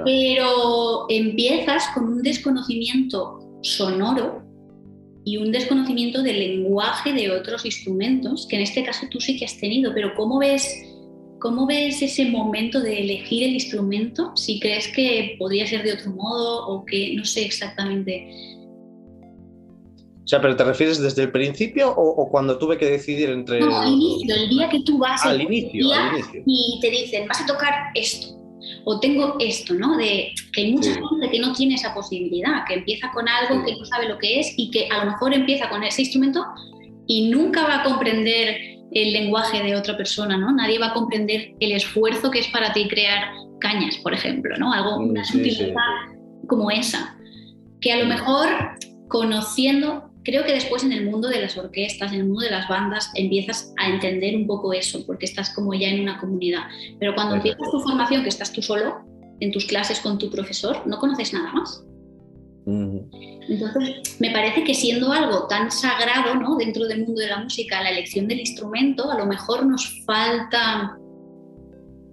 [0.05, 4.42] Pero empiezas con un desconocimiento sonoro
[5.25, 9.45] y un desconocimiento del lenguaje de otros instrumentos, que en este caso tú sí que
[9.45, 10.85] has tenido, pero ¿cómo ves,
[11.41, 14.33] cómo ves ese momento de elegir el instrumento?
[14.37, 18.29] Si crees que podría ser de otro modo o que no sé exactamente.
[20.25, 23.61] O sea, pero ¿te refieres desde el principio o, cuando tuve que decidir entre...
[23.61, 26.43] No, al inicio, el día que tú vas al inicio, al inicio.
[26.47, 28.42] y te dicen, vas a tocar esto
[28.85, 29.97] o tengo esto, ¿no?
[29.97, 33.77] De que hay mucha gente que no tiene esa posibilidad, que empieza con algo que
[33.77, 36.45] no sabe lo que es y que a lo mejor empieza con ese instrumento
[37.07, 40.53] y nunca va a comprender el lenguaje de otra persona, ¿no?
[40.53, 44.73] Nadie va a comprender el esfuerzo que es para ti crear cañas, por ejemplo, ¿no?
[44.73, 45.81] Algo, una sutileza
[46.47, 47.17] como esa.
[47.81, 48.49] Que a lo mejor
[49.09, 52.69] conociendo creo que después en el mundo de las orquestas, en el mundo de las
[52.69, 56.63] bandas, empiezas a entender un poco eso, porque estás como ya en una comunidad.
[56.99, 59.05] Pero cuando empiezas tu formación, que estás tú solo,
[59.41, 61.85] en tus clases con tu profesor, no conoces nada más.
[62.65, 66.57] Entonces, me parece que siendo algo tan sagrado ¿no?
[66.57, 70.97] dentro del mundo de la música, la elección del instrumento, a lo mejor nos falta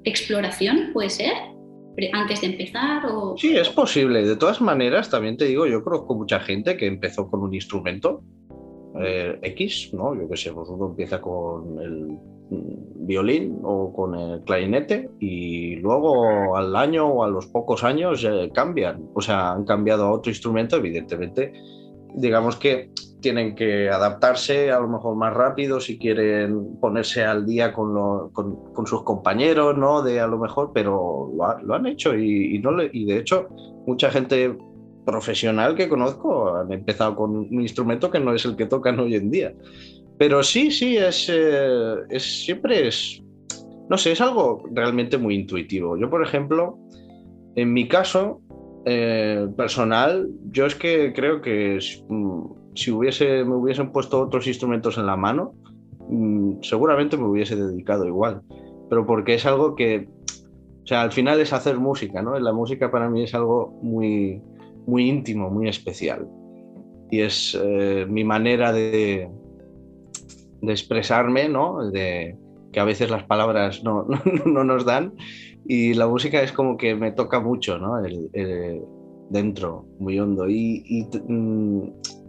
[0.03, 1.33] exploración, puede ser,
[2.13, 3.05] antes de empezar?
[3.05, 3.35] O...
[3.37, 4.25] Sí, es posible.
[4.25, 8.23] De todas maneras, también te digo, yo conozco mucha gente que empezó con un instrumento
[8.99, 10.15] eh, X, ¿no?
[10.15, 12.17] Yo qué sé, pues uno empieza con el
[12.51, 19.09] violín o con el clarinete y luego al año o a los pocos años cambian,
[19.13, 21.53] o sea, han cambiado a otro instrumento, evidentemente.
[22.15, 22.91] Digamos que
[23.21, 28.87] tienen que adaptarse a lo mejor más rápido si quieren ponerse al día con, con,
[28.87, 30.01] sus compañeros, ¿no?
[30.01, 33.49] De a lo mejor, pero lo, han hecho y, no y de hecho
[33.85, 34.57] mucha gente
[35.05, 39.15] profesional que conozco han empezado con un instrumento que no es el que tocan hoy
[39.15, 39.53] en día.
[40.17, 43.21] Pero sí, sí, es, eh, es siempre es,
[43.89, 45.97] no sé, es algo realmente muy intuitivo.
[45.97, 46.77] Yo, por ejemplo,
[47.55, 48.41] en mi caso,
[48.85, 52.41] eh, personal, yo es que creo que mm,
[52.75, 55.53] si hubiese, me hubiesen puesto otros instrumentos en la mano,
[56.07, 58.41] mm, seguramente me hubiese dedicado igual.
[58.89, 60.07] Pero porque es algo que,
[60.83, 62.37] o sea, al final es hacer música, ¿no?
[62.39, 64.41] La música para mí es algo muy,
[64.87, 66.27] muy íntimo, muy especial.
[67.11, 69.29] Y es eh, mi manera de,
[70.61, 71.89] de expresarme, ¿no?
[71.89, 72.35] De,
[72.71, 74.05] que a veces las palabras no,
[74.45, 75.13] no, nos dan.
[75.71, 78.01] Y la música es como que me toca mucho, ¿no?
[79.29, 80.49] dentro, muy hondo.
[80.49, 81.83] Y, mm,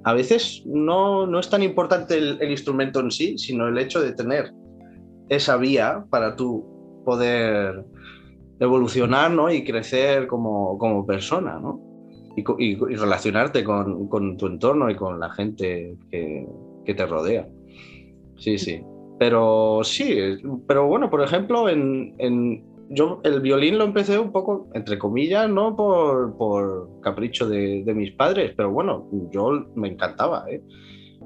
[0.04, 4.12] a veces no, no, es tan importante el, instrumento en sí, sino el hecho de
[4.12, 4.52] tener
[5.30, 7.82] esa vía para tú poder
[8.58, 9.50] evolucionar ¿no?
[9.50, 11.80] y crecer como, como persona ¿no?
[12.36, 16.46] y, y, relacionarte con, con, tu entorno y con la gente que,
[16.84, 17.48] que, te rodea.
[18.36, 18.82] Sí, sí.
[19.18, 20.18] Pero sí,
[20.66, 22.14] pero bueno, por ejemplo, en,
[22.92, 28.52] yo el violín lo empecé un poco, entre comillas, no por, capricho de, mis padres,
[28.56, 30.44] pero bueno, yo me encantaba.
[30.50, 30.60] ¿eh?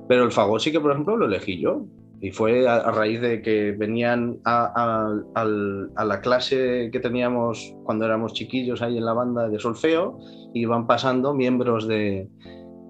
[0.06, 1.86] Pero el fagot sí que, por ejemplo, lo elegí yo.
[2.20, 8.82] Y fue a, raíz de que venían a, la clase que teníamos cuando éramos chiquillos
[8.82, 10.18] ahí en la banda de solfeo,
[10.52, 12.28] y iban pasando miembros de,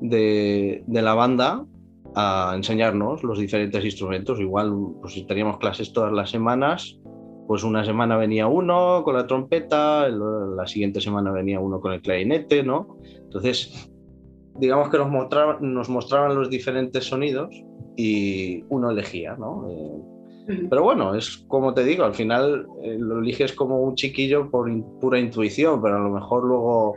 [0.01, 1.65] de, la banda
[2.17, 4.41] a enseñarnos los diferentes instrumentos.
[4.41, 6.99] Igual, pues teníamos clases todas las semanas,
[7.47, 12.01] pues una semana venía uno con la trompeta, la siguiente semana venía uno con el
[12.01, 12.99] clarinete, ¿no?
[13.03, 13.91] Entonces,
[14.59, 17.51] digamos que nos mostraban, nos mostraban los diferentes sonidos
[17.97, 19.69] y uno elegía, ¿no?
[19.69, 24.51] Eh, pero bueno, es como te digo, al final eh, lo eliges como un chiquillo
[24.51, 26.95] por pura intuición, pero a lo mejor luego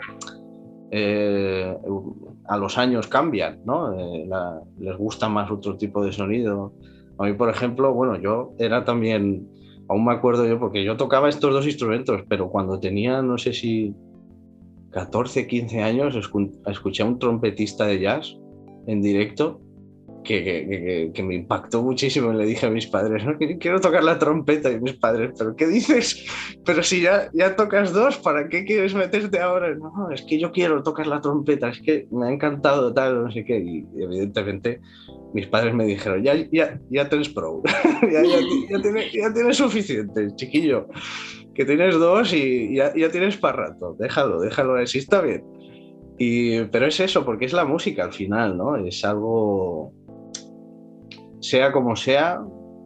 [0.92, 1.78] eh,
[2.48, 3.96] a los años cambian, ¿no?
[4.80, 6.74] les gusta más otro tipo de sonido.
[7.18, 9.50] A mí, por ejemplo, bueno, yo era también,
[9.89, 13.54] aún me acuerdo yo, porque yo tocaba estos dos instrumentos, pero cuando tenía, no sé
[13.54, 13.93] si
[14.91, 16.15] 14, 15 años,
[16.65, 18.38] escuché a un trompetista de jazz
[18.88, 19.62] en directo
[20.28, 22.34] que, me impactó muchísimo.
[22.34, 24.70] Le dije a mis padres, no, quiero tocar la trompeta.
[24.70, 26.26] Y mis padres, ¿pero qué dices?
[26.66, 29.74] Pero si ya, ya tocas dos, ¿para qué quieres meterte ahora?
[29.74, 33.32] No, es que yo quiero tocar la trompeta, es que me ha encantado tal, no
[33.32, 33.58] sé qué.
[33.58, 34.82] Y evidentemente
[35.34, 37.62] mis padres me dijeron, ya, ya, ya tienes pro,
[38.02, 40.88] ya, ya, tienes, ya, tienes, suficiente, chiquillo,
[41.54, 45.44] que tienes dos y ya, tienes para rato, déjalo, déjalo así, está bien.
[46.18, 48.76] Y, pero es eso, porque es la música al final, ¿no?
[48.78, 49.94] Es algo,
[51.50, 52.40] sea como sea,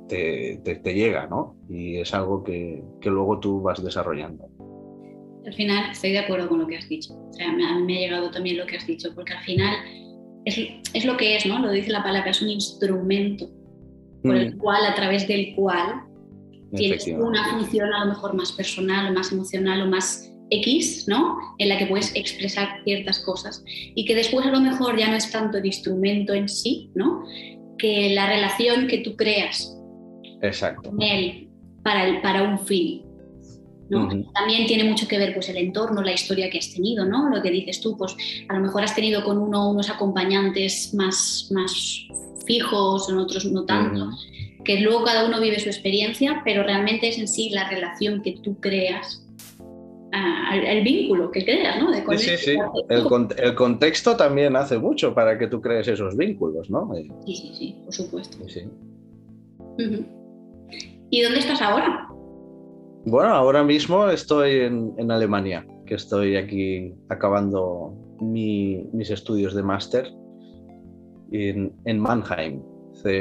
[0.08, 1.56] te, te, llega, ¿no?
[1.69, 4.50] Y es algo que, que, luego tú vas desarrollando.
[5.45, 7.13] Al final estoy de acuerdo con lo que has dicho.
[7.13, 9.74] O sea, a mí me ha llegado también lo que has dicho, porque al final
[10.45, 10.58] es,
[10.93, 11.60] es lo que es, ¿no?
[11.60, 13.50] Lo dice la palabra, es un instrumento
[14.24, 14.58] por el mm.
[14.60, 16.04] cual, a través del cual
[16.76, 21.38] tienes una función a lo mejor más personal o más emocional o más X, ¿no?
[21.58, 25.15] En la que puedes expresar ciertas cosas y que después a lo mejor ya no
[25.15, 27.24] es tanto el instrumento en sí, ¿no?
[27.81, 29.75] Que la relación que tú creas
[30.41, 30.91] Exacto.
[30.91, 31.49] con él
[31.83, 33.01] para, el, para un fin.
[33.89, 34.07] ¿no?
[34.33, 37.27] También tiene mucho que ver pues, el entorno, la historia que has tenido, ¿no?
[37.29, 38.15] Lo que dices tú, pues
[38.47, 42.07] a lo mejor has tenido con uno unos acompañantes más, más
[42.45, 44.11] fijos, en otros no tanto,
[44.63, 48.33] que luego cada uno vive su experiencia, pero realmente es en sí la relación que
[48.33, 49.27] tú creas
[50.12, 51.93] el vínculo que creas, ¿no?
[52.17, 52.56] sí, sí,
[52.89, 56.93] El, el, contexto también hace mucho para que tú crees esos vínculos, ¿no?
[56.95, 58.38] Eh, sí, sí, sí, por supuesto.
[58.47, 58.62] Sí,
[61.10, 62.08] ¿Y dónde estás ahora?
[63.06, 70.08] Bueno, ahora mismo estoy en, Alemania, que estoy aquí acabando mis estudios de máster
[71.32, 72.62] en, en, Mannheim,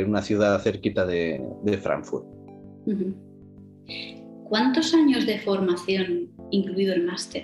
[0.07, 2.27] una ciudad cerquita de, de Frankfurt.
[4.51, 7.43] ¿Cuántos años de formación, incluido el máster,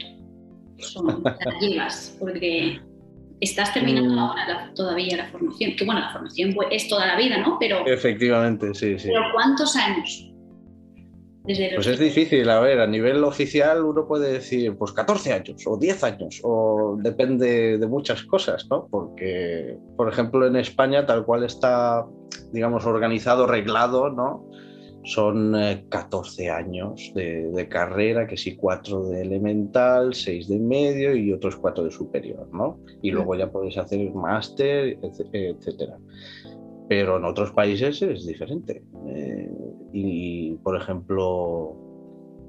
[0.79, 1.23] son
[1.61, 2.17] llevas?
[2.19, 2.81] Porque
[3.41, 4.19] estás terminando mm.
[4.19, 7.57] ahora todavía la formación, que bueno, la formación pues, es toda la vida, ¿no?
[7.59, 9.09] Pero, Efectivamente, sí, sí.
[9.09, 10.31] Pero ¿cuántos años?
[11.47, 15.77] pues es difícil, a ver, a nivel oficial uno puede decir, pues 14 años o
[15.79, 18.89] 10 años, o depende de muchas cosas, ¿no?
[18.91, 22.05] Porque, por ejemplo, en España, tal cual está,
[22.53, 24.49] digamos, organizado, reglado, ¿no?
[25.07, 25.55] Son
[25.89, 31.57] 14 eh, años de, carrera, que sí, 4 de elemental, 6 de medio y otros
[31.57, 32.81] 4 de superior, ¿no?
[33.03, 35.99] Y luego ya puedes hacer máster, etcétera.
[36.89, 38.83] Pero en otros países es diferente.
[39.07, 39.51] Eh,
[39.93, 41.77] y, por ejemplo,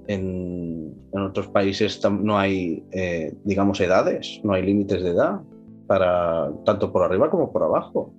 [0.08, 5.42] en, otros países no hay, eh, digamos, edades, no hay límites de edad,
[5.86, 8.14] para, tanto por arriba como por abajo.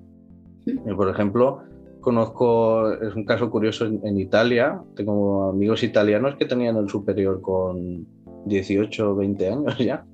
[0.97, 1.63] Por ejemplo,
[2.01, 8.07] conozco, es un caso curioso en, Italia, tengo amigos italianos que tenían el superior con
[8.47, 10.05] 18 o 20 años ya.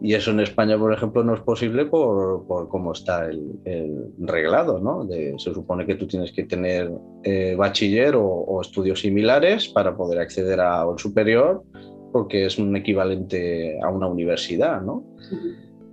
[0.00, 4.78] Y eso en España, por ejemplo, no es posible por, por cómo está el, reglado,
[4.78, 5.08] ¿no?
[5.08, 6.92] se supone que tú tienes que tener
[7.24, 11.64] eh, bachiller o, estudios similares para poder acceder a un superior,
[12.12, 15.04] porque es un equivalente a una universidad, ¿no?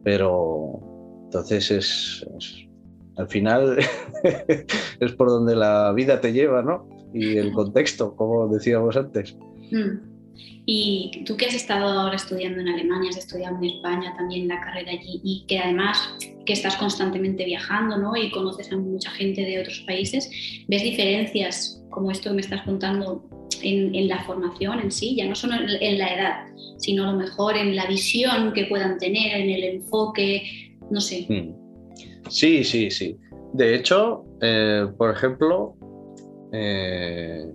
[0.03, 0.79] Pero
[1.25, 2.62] entonces es
[3.17, 3.77] al final
[4.99, 6.89] es por donde la vida te lleva, ¿no?
[7.13, 9.37] Y el contexto, como decíamos antes.
[9.71, 10.13] Mm.
[10.65, 14.61] Y tú que has estado ahora estudiando en Alemania, has estudiado en España también la
[14.61, 15.97] carrera allí y que además
[16.45, 18.15] que estás constantemente viajando ¿no?
[18.15, 20.29] y conoces a mucha gente de otros países,
[20.67, 23.27] ¿ves diferencias como esto que me estás contando
[23.61, 26.45] en, la formación en sí, ya no solo en, la edad,
[26.77, 31.25] sino a lo mejor en la visión que puedan tener, en el enfoque, no sé?
[31.29, 31.62] Mm.
[32.29, 33.17] Sí, sí, sí.
[33.53, 35.75] De hecho, eh, por ejemplo,
[36.51, 37.45] eh,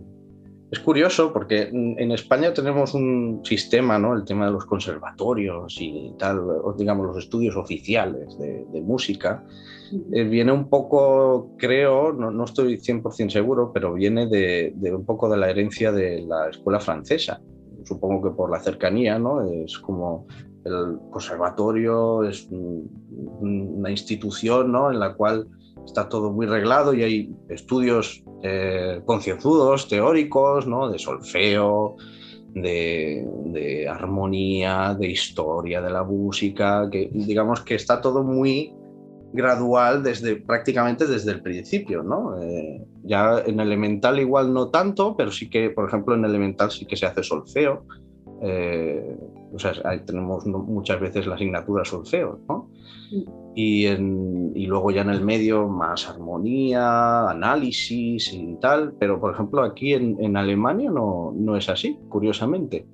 [0.70, 4.14] es curioso porque en España tenemos un sistema, ¿no?
[4.14, 6.42] El tema de los conservatorios y tal,
[6.76, 9.44] digamos, los estudios oficiales de, música.
[10.12, 15.30] Eh, viene un poco, creo, no, estoy 100% seguro, pero viene de, de, un poco
[15.30, 17.40] de la herencia de la escuela francesa.
[17.84, 19.40] Supongo que por la cercanía, ¿no?
[19.50, 20.26] Es como
[20.68, 24.90] el conservatorio es una institución ¿no?
[24.90, 25.48] en la cual
[25.84, 30.90] está todo muy reglado y hay estudios eh, concienzudos, teóricos, ¿no?
[30.90, 31.96] De solfeo,
[32.54, 38.72] de, armonía, de historia de la música, que digamos que está todo muy
[39.32, 42.40] gradual desde prácticamente desde el principio, ¿no?
[42.40, 46.86] Eh, ya en elemental igual no tanto, pero sí que, por ejemplo, en elemental sí
[46.86, 47.84] que se hace solfeo.
[48.42, 49.16] Eh,
[49.52, 52.70] o sea, ahí tenemos muchas veces la asignatura solfeo, ¿no?
[53.54, 59.62] Y, y, luego ya en el medio más armonía, análisis y tal, pero por ejemplo
[59.62, 62.86] aquí en, en Alemania no, no, es así, curiosamente.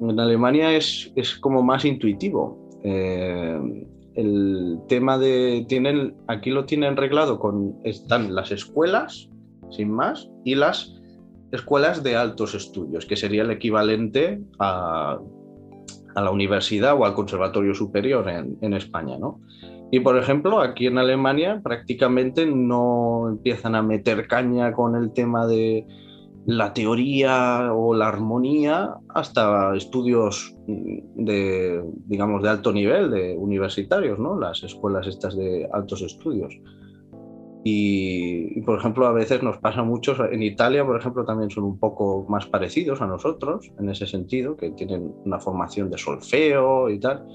[0.00, 2.58] En Alemania es, es como más intuitivo.
[2.82, 9.28] Eh, el tema de tienen aquí lo tienen arreglado con están las escuelas
[9.70, 10.94] sin más y las
[11.52, 15.18] escuelas de altos estudios que sería el equivalente a,
[16.14, 19.40] a la universidad o al conservatorio superior en, en España no
[19.90, 25.46] y por ejemplo aquí en Alemania prácticamente no empiezan a meter caña con el tema
[25.46, 25.86] de
[26.46, 34.38] la teoría o la armonía hasta estudios de, digamos, de alto nivel, de universitarios, ¿no?
[34.38, 36.54] Las escuelas estas de altos estudios.
[37.66, 41.78] Y, por ejemplo, a veces nos pasa mucho, en Italia, por ejemplo, también son un
[41.78, 47.00] poco más parecidos a nosotros en ese sentido, que tienen una formación de solfeo y
[47.00, 47.26] tal.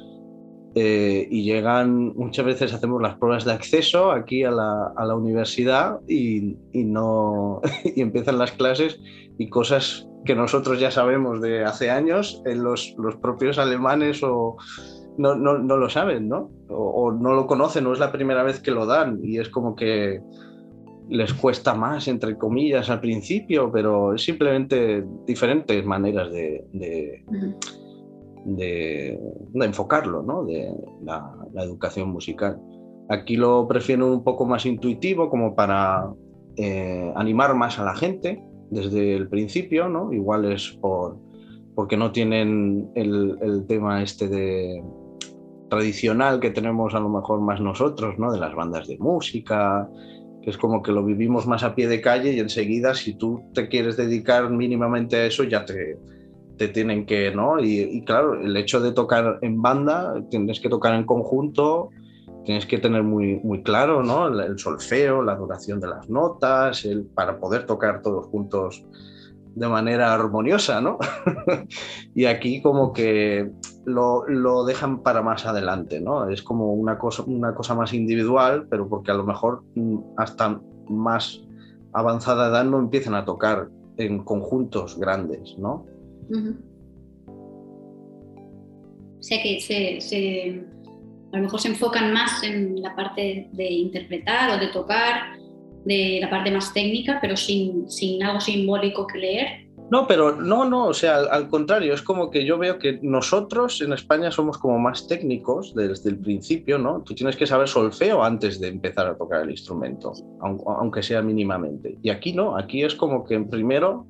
[0.76, 5.16] Eh, y llegan, muchas veces hacemos las pruebas de acceso aquí a la, a la
[5.16, 9.00] universidad y, y, no, y empiezan las clases
[9.40, 14.58] y cosas que nosotros ya sabemos de hace años, en los, los, propios alemanes o
[15.20, 16.50] no, no, no lo saben, ¿no?
[16.70, 19.50] O, o, no lo conocen, no es la primera vez que lo dan y es
[19.50, 20.22] como que
[21.10, 26.66] les cuesta más, entre comillas, al principio, pero es simplemente diferentes maneras de...
[26.74, 27.24] de
[28.46, 29.20] de,
[29.54, 30.46] de enfocarlo, ¿no?
[30.46, 32.58] de la, la, educación musical.
[33.10, 36.10] Aquí lo prefiero un poco más intuitivo, como para
[36.56, 40.14] eh, animar más a la gente desde el principio, ¿no?
[40.14, 41.18] Igual es por,
[41.76, 44.84] porque no tienen el, el tema este de
[45.70, 48.32] tradicional que tenemos a lo mejor más nosotros, ¿no?
[48.32, 49.90] De las bandas de música,
[50.42, 53.44] que es como que lo vivimos más a pie de calle y enseguida si tú
[53.54, 55.98] te quieres dedicar mínimamente a eso ya te,
[56.60, 57.60] te tienen que, ¿no?
[57.60, 61.90] Y, claro, el hecho de tocar en banda, tienes que tocar en conjunto,
[62.44, 64.28] tienes que tener muy, muy claro, ¿no?
[64.28, 68.86] El, solfeo, la duración de las notas, el, para poder tocar todos juntos
[69.60, 70.98] de manera armoniosa, ¿no?
[72.16, 73.52] y aquí como que
[73.86, 76.30] lo, lo, dejan para más adelante, ¿no?
[76.30, 80.62] Es como una cosa, una cosa más individual, pero porque a lo mejor mm, hasta
[80.88, 81.42] más
[81.92, 83.68] avanzada edad no empiezan a tocar
[83.98, 85.86] en conjuntos grandes, ¿no?
[89.20, 90.64] O sea que se,
[91.34, 95.39] a lo mejor se enfocan más en la parte de interpretar o de tocar,
[95.86, 99.48] de la parte más técnica, pero sin, sin algo simbólico que leer.
[99.92, 103.82] No, pero no, no, o sea, al, contrario, es como que yo veo que nosotros
[103.82, 107.02] en España somos como más técnicos desde el principio, ¿no?
[107.02, 111.98] Tú tienes que saber solfeo antes de empezar a tocar el instrumento, aunque sea mínimamente.
[112.04, 114.06] Y aquí no, aquí es como que primero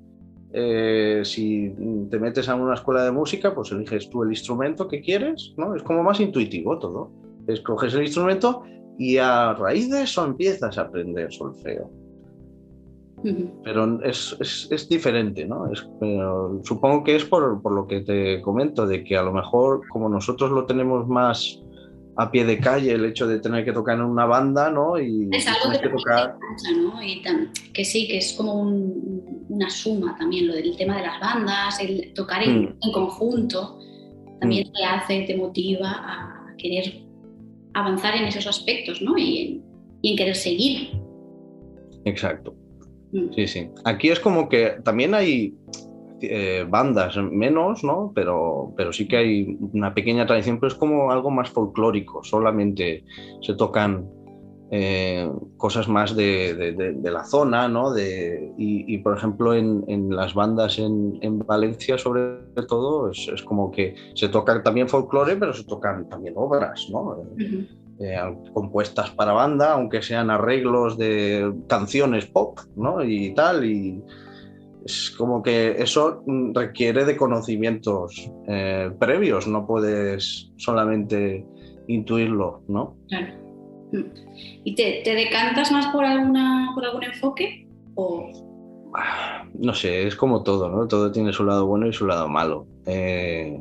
[0.51, 1.73] eh, si
[2.09, 5.75] te metes a una escuela de música, pues eliges tú el instrumento que quieres, ¿no?
[5.75, 7.11] Es como más intuitivo todo.
[7.47, 8.63] Escoges el instrumento
[8.99, 11.89] y a raíz de eso empiezas a aprender solfeo.
[13.63, 15.69] Pero es, es, es, diferente, ¿no?
[15.71, 15.85] Es,
[16.63, 20.07] supongo que es por, por, lo que te comento, de que a lo mejor como
[20.07, 21.61] nosotros lo tenemos más
[22.15, 24.99] a pie de calle el hecho de tener que tocar en una banda, ¿no?
[24.99, 26.37] Y es algo que, que tocar...
[26.81, 27.03] ¿no?
[27.03, 27.21] Y
[27.73, 31.79] que sí, que es como un, una suma también, lo del tema de las bandas,
[31.81, 32.77] el tocar en, mm.
[32.81, 33.79] en conjunto,
[34.39, 34.71] también mm.
[34.71, 37.08] te hace, te motiva a querer
[37.73, 39.17] avanzar en esos aspectos, ¿no?
[39.17, 39.63] Y en,
[40.01, 40.89] y en querer seguir.
[42.05, 42.55] Exacto.
[43.11, 43.33] Mm.
[43.35, 43.69] Sí, sí.
[43.85, 45.53] Aquí es como que también hay
[46.21, 48.11] eh, bandas menos, ¿no?
[48.13, 53.03] Pero, pero sí que hay una pequeña tradición, pero es como algo más folclórico, solamente
[53.41, 54.05] se tocan
[54.71, 55.27] eh,
[55.57, 57.97] cosas más de, de, de, la zona, ¿no?
[57.97, 63.41] Y, y, por ejemplo, en, en las bandas en, en, Valencia, sobre todo, es, es,
[63.41, 67.01] como que se tocan también folclore, pero se tocan también obras, ¿no?
[67.01, 67.67] Uh -huh.
[67.99, 73.03] eh, compuestas para banda, aunque sean arreglos de canciones pop, ¿no?
[73.03, 74.03] Y tal, y
[74.85, 81.43] es como que eso requiere de conocimientos eh, previos, no puedes solamente
[81.87, 82.95] intuirlo, ¿no?
[83.07, 83.48] Claro.
[84.63, 87.67] ¿Y te, te decantas más por, alguna, por algún enfoque?
[87.95, 88.29] O...
[89.53, 90.87] No sé, es como todo, ¿no?
[90.87, 92.67] Todo tiene su lado bueno y su lado malo.
[92.85, 93.59] Eh...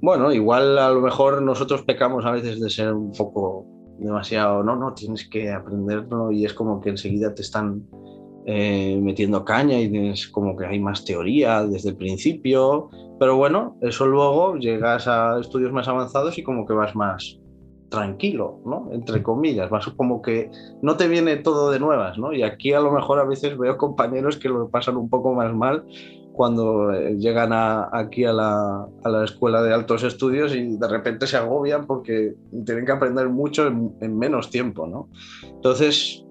[0.00, 3.66] Bueno, igual a lo mejor nosotros pecamos a veces de ser un poco
[3.98, 7.86] demasiado, no, no, tienes que aprenderlo y es como que enseguida te están
[8.44, 13.78] eh, metiendo caña y es como que hay más teoría desde el principio, pero bueno,
[13.80, 17.40] eso luego llegas a estudios más avanzados y como que vas más
[17.94, 18.88] tranquilo, ¿no?
[18.92, 20.50] Entre comillas, vas como que
[20.82, 22.32] no te viene todo de nuevas, ¿no?
[22.32, 25.54] Y aquí a lo mejor a veces veo compañeros que lo pasan un poco más
[25.54, 25.84] mal
[26.34, 28.88] cuando eh, llegan aquí a la,
[29.24, 32.34] escuela de altos estudios y de repente se agobian porque
[32.66, 35.08] tienen que aprender mucho en, menos tiempo, ¿no?
[35.44, 36.24] Entonces,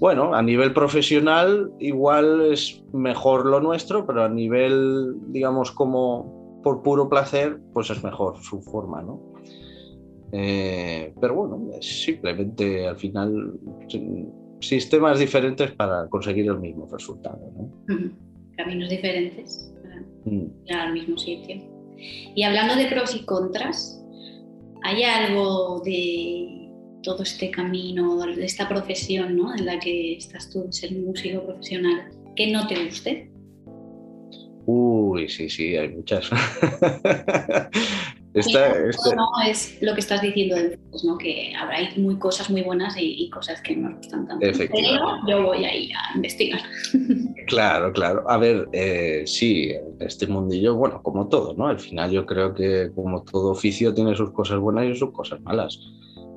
[0.00, 6.82] bueno, a nivel profesional igual es mejor lo nuestro, pero a nivel, digamos, como por
[6.82, 9.20] puro placer, pues es mejor su forma, ¿no?
[10.32, 13.58] Eh, pero bueno, simplemente al final
[14.60, 17.72] sistemas diferentes para conseguir el mismo resultado, ¿no?
[18.56, 20.64] caminos diferentes para mm.
[20.64, 21.56] llegar al mismo sitio.
[22.34, 24.04] Y hablando de pros y contras,
[24.82, 26.68] ¿hay algo de
[27.02, 29.54] todo este camino, de esta profesión ¿no?
[29.54, 33.30] en la que estás tú, ser músico profesional, que no te guste?
[34.66, 36.28] Uy, sí, sí, hay muchas.
[38.34, 40.56] no es lo que estás diciendo,
[41.04, 41.18] ¿no?
[41.18, 44.46] que habrá muy cosas muy buenas y, cosas que no gustan tanto.
[44.56, 46.60] Pero yo voy ahí a investigar.
[47.46, 48.28] Claro, claro.
[48.28, 51.68] A ver, eh, sí, este mundillo, bueno, como todo, ¿no?
[51.68, 55.40] Al final yo creo que como todo oficio tiene sus cosas buenas y sus cosas
[55.40, 55.78] malas.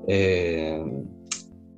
[0.07, 0.81] Eh,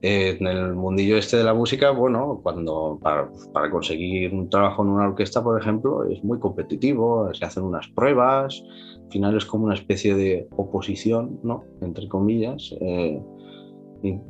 [0.03, 4.89] en el mundillo este de la música, bueno, cuando para, para, conseguir un trabajo en
[4.89, 8.63] una orquesta, por ejemplo, es muy competitivo, se hacen unas pruebas,
[9.13, 11.63] final es como una especie de oposición, ¿no?
[11.81, 13.21] Entre comillas, eh,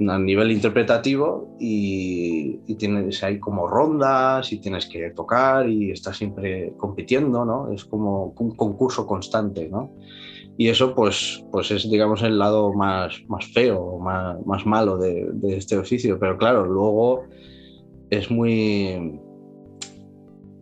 [0.08, 6.74] a nivel interpretativo y, tienes hay como rondas y tienes que tocar y estás siempre
[6.78, 7.72] compitiendo, ¿no?
[7.72, 9.92] Es como un concurso constante, ¿no?
[10.58, 15.28] Y eso pues, pues es, digamos, el lado más, más feo, más, más malo de,
[15.34, 16.20] de, este oficio.
[16.20, 17.24] Pero claro, luego
[18.12, 19.20] es muy,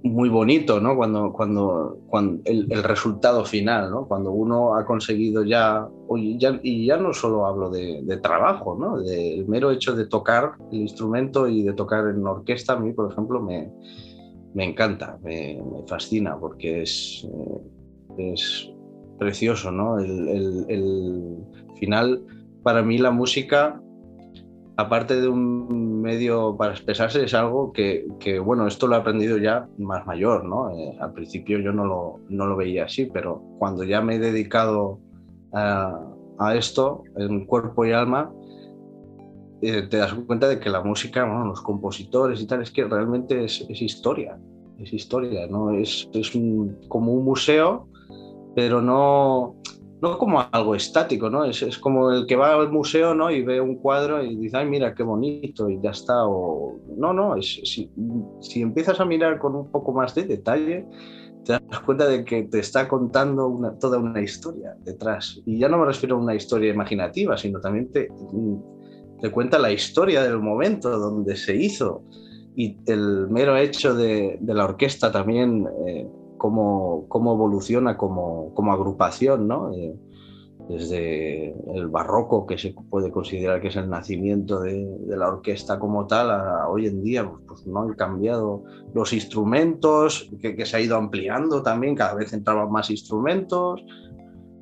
[0.04, 0.96] muy bonito, ¿no?
[0.96, 4.08] Cuando, cuando, cuando el, el, resultado final, ¿no?
[4.08, 5.88] Cuando uno ha conseguido ya,
[6.18, 9.00] y ya no solo hablo de, de trabajo, ¿no?
[9.00, 13.12] Del mero hecho de tocar el instrumento y de tocar en orquesta, a mí, por
[13.12, 13.72] ejemplo, me,
[14.54, 17.28] me encanta, me, fascina, porque es,
[18.18, 18.72] eh, es
[19.18, 20.00] precioso, ¿no?
[20.00, 21.38] El,
[21.80, 22.24] final,
[22.62, 23.82] para mí la música,
[24.82, 28.06] aparte de un medio para expresarse, es algo que,
[28.44, 30.72] bueno, esto lo he aprendido ya más mayor, ¿no?
[30.72, 34.20] Eh, al principio yo no lo, no lo veía así, pero cuando ya me he
[34.20, 35.00] dedicado
[35.54, 36.08] a,
[36.56, 38.34] esto, en cuerpo y alma,
[39.62, 42.84] eh, te das cuenta de que la música, bueno, los compositores y tal, es que
[42.86, 44.40] realmente es, historia,
[44.80, 45.72] es historia, ¿no?
[45.72, 46.32] Es, es
[46.88, 47.88] como un museo
[48.56, 49.56] pero no,
[50.02, 51.46] no como algo estático, ¿no?
[51.46, 53.30] Es, es, como el que va al museo, ¿no?
[53.30, 56.26] Y ve un cuadro y dice, ay, mira, qué bonito, y ya está.
[56.26, 57.92] O, no, no, si,
[58.40, 60.88] si empiezas a mirar con un poco más de detalle,
[61.46, 65.40] te das cuenta de que te está contando toda una historia detrás.
[65.46, 68.10] Y ya no me refiero a una historia imaginativa, sino también te,
[69.22, 72.04] te cuenta la historia del momento donde se hizo.
[72.56, 75.68] Y el mero hecho de, de la orquesta también...
[75.88, 76.08] Eh,
[76.42, 79.72] cómo, cómo evoluciona como, como agrupación, ¿no?
[79.76, 79.96] Eh,
[80.68, 85.78] desde el barroco, que se puede considerar que es el nacimiento de, de la orquesta
[85.78, 88.64] como tal, a, hoy en día pues, pues, no han cambiado
[88.96, 93.80] los instrumentos, que, que, se ha ido ampliando también, cada vez entraban más instrumentos.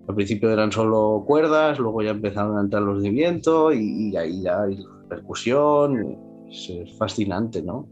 [0.09, 4.17] Al principio eran solo cuerdas, luego ya empezaron a entrar los de viento y, y
[4.17, 6.17] ahí ya hay percusión,
[6.49, 7.87] es, es, fascinante, ¿no?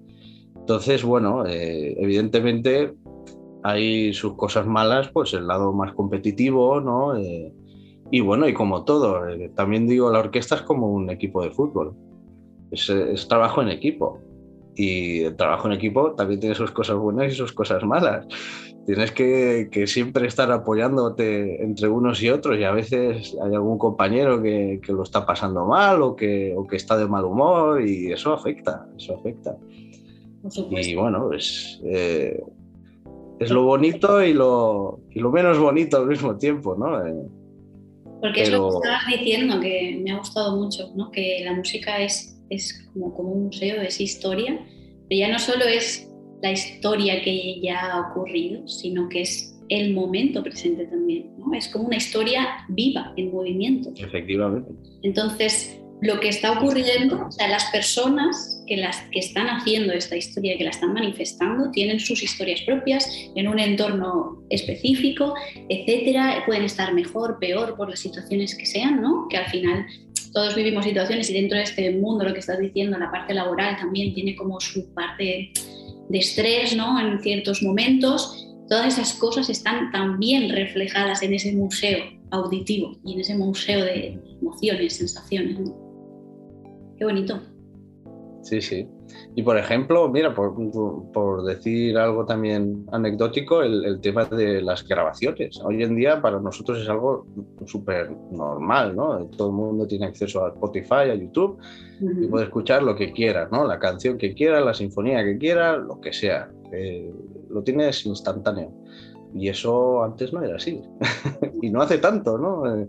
[0.58, 2.94] Entonces, bueno, eh, evidentemente
[3.64, 7.16] hay sus cosas malas, pues el lado más competitivo, ¿no?
[7.16, 7.54] Eh,
[8.12, 11.52] y bueno, y como todo, eh, también digo, la orquesta es como un equipo de
[11.52, 11.96] fútbol,
[12.72, 14.20] es, es, trabajo en equipo.
[14.76, 18.28] Y el trabajo en equipo también tiene sus cosas buenas y sus cosas malas.
[18.86, 23.78] Tienes que, que siempre estar apoyándote entre unos y otros y a veces hay algún
[23.78, 27.86] compañero que, que lo está pasando mal o que, o que está de mal humor
[27.86, 29.58] y eso afecta, eso afecta.
[30.70, 32.42] Y bueno, pues eh,
[33.40, 37.06] es lo bonito y lo, y lo menos bonito al mismo tiempo, ¿no?
[37.06, 37.14] Eh,
[38.22, 41.12] Porque es lo que estabas diciendo, que me ha gustado mucho, ¿no?
[41.12, 44.60] Que la música es, es como, como un museo, es historia,
[45.08, 46.10] pero ya no solo es
[46.42, 51.54] la historia que ya ha ocurrido, sino que es el momento presente también, ¿no?
[51.54, 53.92] Es como una historia viva, en movimiento.
[53.98, 54.72] Efectivamente.
[55.04, 60.16] Entonces, lo que está ocurriendo, o sea, las personas que, las, que están haciendo esta
[60.16, 65.34] historia, que la están manifestando, tienen sus historias propias en un entorno específico,
[65.70, 69.28] etcétera, pueden estar mejor, peor por las situaciones que sean, ¿no?
[69.28, 69.88] Que al final
[70.34, 73.78] todos vivimos situaciones y dentro de este mundo, lo que estás diciendo, la parte laboral
[73.78, 75.52] también tiene como su parte
[76.10, 77.00] de estrés, ¿no?
[77.00, 78.44] En ciertos momentos.
[78.70, 84.20] Todas esas cosas están también reflejadas en ese museo auditivo y en ese museo de
[84.42, 85.58] emociones, sensaciones.
[86.98, 87.40] Qué bonito.
[88.42, 88.88] Sí, sí.
[89.36, 95.60] Y por ejemplo, mira, por, decir algo también anecdótico, el, tema de las grabaciones.
[95.64, 97.28] Hoy en día para nosotros es algo
[97.66, 99.26] súper normal, ¿no?
[99.38, 101.60] Todo el mundo tiene acceso a Spotify, a YouTube
[102.00, 103.66] y puede escuchar lo que quiera, ¿no?
[103.66, 106.50] La canción que quiera, la sinfonía que quiera, lo que sea.
[106.72, 107.12] Eh,
[107.50, 108.72] lo tienes instantáneo.
[109.34, 110.82] Y eso antes no era así.
[111.62, 112.66] y no hace tanto, ¿no?
[112.74, 112.88] Eh,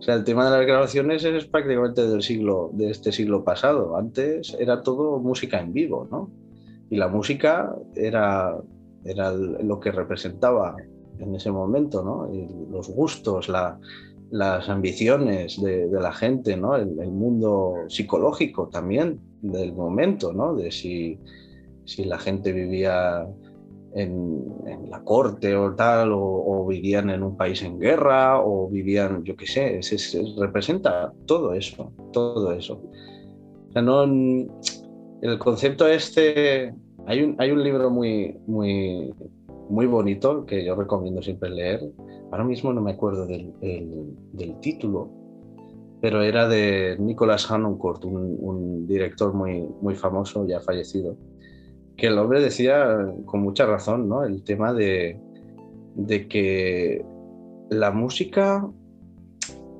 [0.00, 3.98] o sea, el tema de las grabaciones es prácticamente del siglo, de este siglo pasado.
[3.98, 6.30] Antes era todo música en vivo, ¿no?
[6.88, 8.56] Y la música era,
[9.04, 10.74] era lo que representaba
[11.18, 12.30] en ese momento, ¿no?
[12.70, 13.50] los gustos,
[14.30, 16.76] las ambiciones de, la gente, ¿no?
[16.76, 20.54] El, mundo psicológico también del momento, ¿no?
[20.54, 21.18] De si,
[21.84, 23.28] si la gente vivía
[23.94, 29.36] en, la corte o tal, o, vivían en un país en guerra, o vivían, yo
[29.36, 29.80] qué sé,
[30.38, 32.82] representa todo eso, todo eso.
[33.68, 36.74] O sea, no, el concepto este,
[37.06, 39.12] hay un, hay un libro muy, muy,
[39.68, 41.80] muy bonito que yo recomiendo siempre leer,
[42.30, 45.10] ahora mismo no me acuerdo del, del, título,
[46.00, 51.16] pero era de Nicholas Hanoncourt, un, un director muy, muy famoso, ya fallecido
[52.00, 52.96] que el hombre decía
[53.26, 54.24] con mucha razón, ¿no?
[54.24, 55.20] El tema de,
[55.94, 57.04] de que
[57.68, 58.66] la música,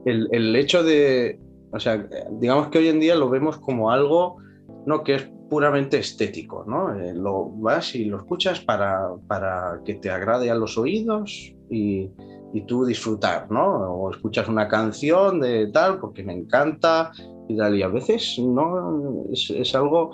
[0.05, 1.41] el, hecho de,
[1.73, 4.37] o sea, digamos que hoy en día lo vemos como algo,
[4.85, 5.03] ¿no?
[5.03, 6.95] Que es puramente estético, ¿no?
[6.95, 12.11] Eh, lo vas y lo escuchas para, para que te agrade a los oídos y,
[12.53, 13.95] y, tú disfrutar, ¿no?
[13.95, 17.13] O escuchas una canción de tal porque me encanta
[17.49, 20.13] y tal, y a veces no es, es algo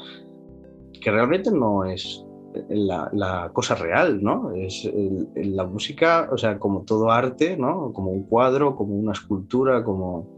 [1.01, 2.25] que realmente no es
[2.69, 4.53] la, cosa real, ¿no?
[4.55, 4.89] Es
[5.35, 7.93] la música, o sea, como todo arte, ¿no?
[7.93, 10.29] Como un cuadro, como una escultura, como,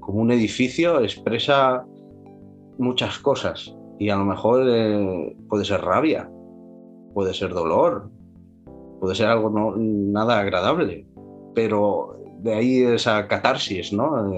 [0.00, 1.84] como un edificio, expresa
[2.78, 3.74] muchas cosas.
[3.98, 6.30] Y a lo mejor eh, puede ser rabia,
[7.14, 8.10] puede ser dolor,
[9.00, 11.06] puede ser algo no, nada agradable,
[11.54, 14.30] pero de ahí esa catarsis, ¿no?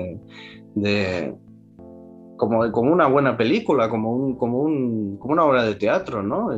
[0.75, 1.35] de,
[2.41, 6.49] como, como una buena película, como, un, como, un, como una obra de teatro, ¿no?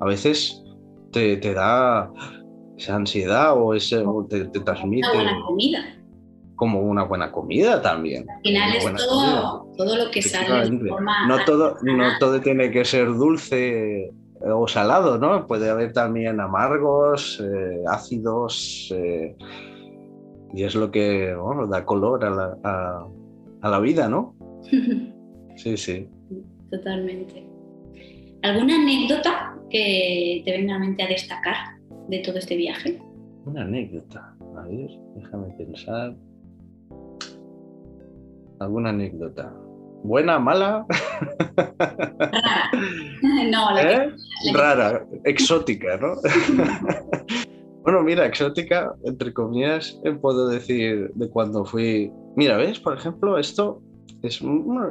[0.00, 0.62] a veces
[1.10, 2.08] te, te, da
[2.78, 5.08] esa ansiedad o, ese, te, transmite...
[5.08, 5.78] Una buena comida.
[6.54, 8.30] Como una buena comida también.
[8.30, 12.70] Al final es todo, todo, lo que sale de forma no todo, no todo tiene
[12.70, 15.48] que ser dulce o salado, ¿no?
[15.48, 19.34] Puede haber también amargos, eh, ácidos, eh,
[20.54, 23.06] y es lo que bueno, da color a la, a,
[23.62, 24.36] a la vida, ¿no?
[25.56, 26.08] Sí, sí.
[26.70, 27.46] Totalmente.
[28.42, 31.56] ¿Alguna anécdota que te venga a mente a destacar
[32.08, 32.98] de todo este viaje?
[33.44, 34.34] Una anécdota.
[34.56, 36.16] A ver, déjame pensar.
[38.60, 39.52] ¿Alguna anécdota?
[40.04, 40.86] ¿Buena, mala?
[41.56, 42.70] Rara.
[43.50, 44.12] No, la ¿Eh?
[44.52, 46.14] Rara, exótica, ¿no?
[47.82, 52.10] bueno, mira, exótica, entre comillas, puedo decir de cuando fui.
[52.36, 52.80] Mira, ¿ves?
[52.80, 53.82] Por ejemplo, esto
[54.22, 54.40] es,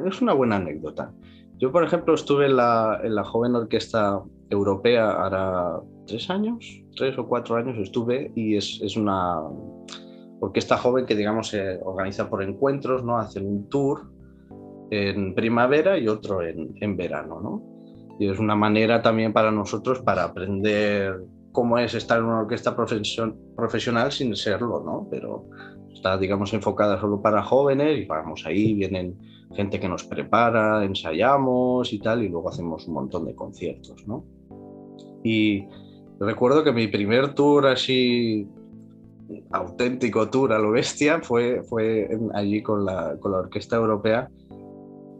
[0.06, 1.12] es una buena anécdota.
[1.58, 4.20] Yo, por ejemplo, estuve en la, en la joven orquesta
[4.50, 9.40] europea ahora tres años, tres o cuatro años estuve y es, es una
[10.40, 13.16] orquesta joven que, digamos, se organiza por encuentros, ¿no?
[13.16, 14.10] Hacen un tour
[14.90, 17.62] en primavera y otro en, en verano, ¿no?
[18.18, 21.22] Y es una manera también para nosotros para aprender
[21.52, 25.06] cómo es estar en una orquesta profesional sin serlo, ¿no?
[25.10, 25.44] Pero
[26.02, 29.16] está, digamos, enfocada solo para jóvenes y vamos ahí, vienen
[29.54, 34.24] gente que nos prepara, ensayamos y tal, y luego hacemos un montón de conciertos, ¿no?
[35.22, 35.64] Y
[36.18, 38.48] recuerdo que mi primer tour así,
[39.52, 44.28] auténtico tour a lo bestia, fue, fue allí con la, con la Orquesta Europea,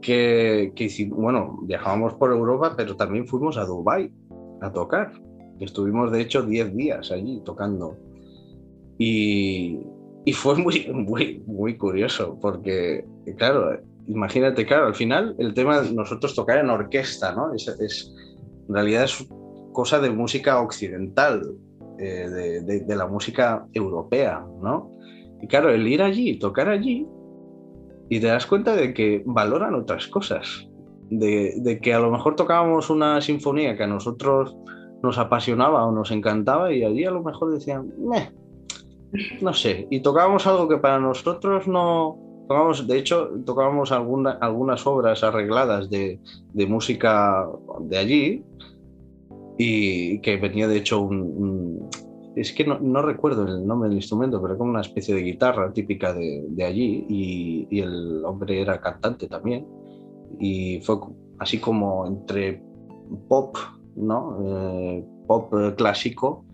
[0.00, 4.12] que, que hicimos, bueno, viajábamos por Europa, pero también fuimos a Dubái
[4.60, 5.12] a tocar.
[5.60, 7.96] Estuvimos, de hecho, 10 días allí tocando.
[8.98, 9.78] Y,
[10.24, 13.04] y fue muy, muy, muy curioso, porque,
[13.36, 17.52] claro, imagínate, claro, al final el tema de nosotros tocar en orquesta, ¿no?
[17.54, 18.14] Es, es
[18.68, 19.26] en realidad es
[19.72, 21.42] cosa de música occidental,
[21.98, 22.28] eh,
[22.64, 24.90] de, de, la música europea, ¿no?
[25.40, 27.06] Y claro, el ir allí, tocar allí,
[28.08, 30.68] y te das cuenta de que valoran otras cosas,
[31.10, 34.56] de, de, que a lo mejor tocábamos una sinfonía que a nosotros
[35.02, 38.30] nos apasionaba o nos encantaba y allí a lo mejor decían, Meh,
[39.40, 45.22] no sé, y tocábamos algo que para nosotros no, tocábamos, de hecho, tocábamos algunas obras
[45.22, 46.18] arregladas de,
[46.68, 47.46] música
[47.80, 48.44] de allí
[49.58, 51.88] y que venía de hecho un...
[52.36, 56.14] es que no, recuerdo el nombre del instrumento, pero como una especie de guitarra típica
[56.14, 59.66] de, allí y, el hombre era cantante también
[60.40, 60.96] y fue
[61.38, 62.62] así como entre
[63.28, 63.56] pop,
[63.96, 64.38] ¿no?
[64.42, 66.44] Eh, pop clásico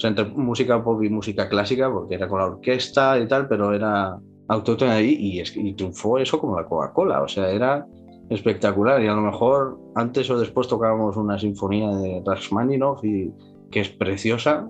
[0.00, 3.46] o sea, entre música pop y música clásica, porque era con la orquesta y tal,
[3.48, 7.86] pero era autóctona ahí y, y triunfó eso como la Coca-Cola, o sea, era
[8.30, 9.02] espectacular.
[9.02, 13.30] Y a lo mejor antes o después tocábamos una sinfonía de Rachmaninoff y
[13.70, 14.66] que es preciosa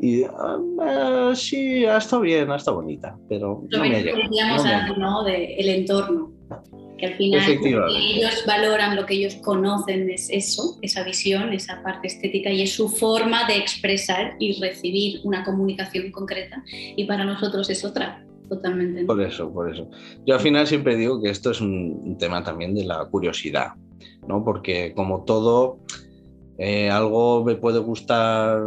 [0.00, 5.22] y uh, sí, ha estado bien, ha estado bonita, pero no me decíamos ¿no?
[5.22, 6.32] De el entorno
[7.04, 12.08] que al final ellos valoran, lo que ellos conocen es eso, esa visión, esa parte
[12.08, 17.68] estética y es su forma de expresar y recibir una comunicación concreta y para nosotros
[17.70, 18.24] es otra.
[18.48, 19.04] Totalmente.
[19.06, 19.88] Por eso, por eso.
[20.26, 23.72] Yo al final siempre digo que esto es un tema también de la curiosidad,
[24.28, 24.44] ¿no?
[24.44, 25.78] Porque como todo,
[26.56, 28.60] eh, algo me puede gustar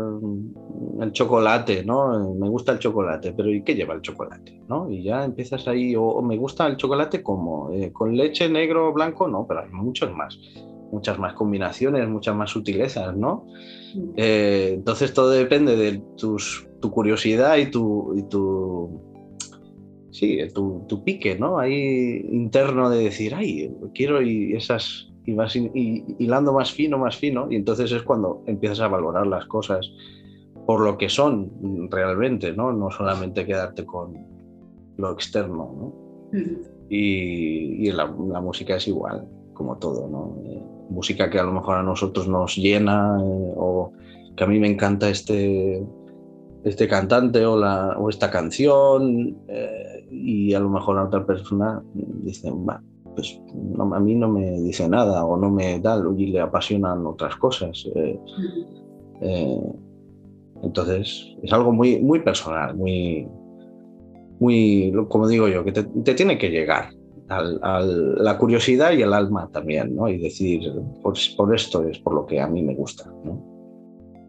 [1.01, 2.33] el chocolate, ¿no?
[2.35, 4.61] Me gusta el chocolate, pero ¿y qué lleva el chocolate?
[4.67, 4.89] ¿no?
[4.89, 8.93] Y ya empiezas ahí, o, me gusta el chocolate como, eh, con leche negro o
[8.93, 10.38] blanco, no, pero hay muchos más,
[10.91, 13.45] muchas más combinaciones, muchas más sutilezas, ¿no?
[13.95, 14.09] Mm.
[14.17, 19.01] Eh, entonces todo depende de tus, tu curiosidad y tu, y tu
[20.11, 21.59] sí, tu, tu, pique, ¿no?
[21.59, 27.51] Ahí interno de decir, ay, quiero y esas y vas hilando más fino, más fino,
[27.51, 29.91] y entonces es cuando empiezas a valorar las cosas
[30.65, 32.71] por lo que son realmente, ¿no?
[32.71, 34.15] No solamente quedarte con
[34.95, 36.39] lo externo, ¿no?
[36.89, 40.41] Y, la, música es igual, como todo, ¿no?
[40.49, 43.91] Eh, música que a lo mejor a nosotros nos llena, eh, o
[44.38, 45.86] que a mí me encanta este,
[46.63, 51.84] este cantante o, la, o esta canción, eh, y a lo mejor a otra persona
[51.93, 52.82] dice, va,
[53.18, 53.41] pues
[53.80, 57.84] a mí no me dice nada o no me da, y le apasionan otras cosas.
[57.95, 58.20] Eh,
[59.22, 59.61] eh,
[60.61, 63.28] entonces, es algo muy, muy personal, muy,
[64.39, 66.91] muy, como digo yo, que te, tiene que llegar
[67.30, 70.07] a la curiosidad y el alma también, ¿no?
[70.07, 73.43] Y decir, por esto es por lo que a mí me gusta, ¿no?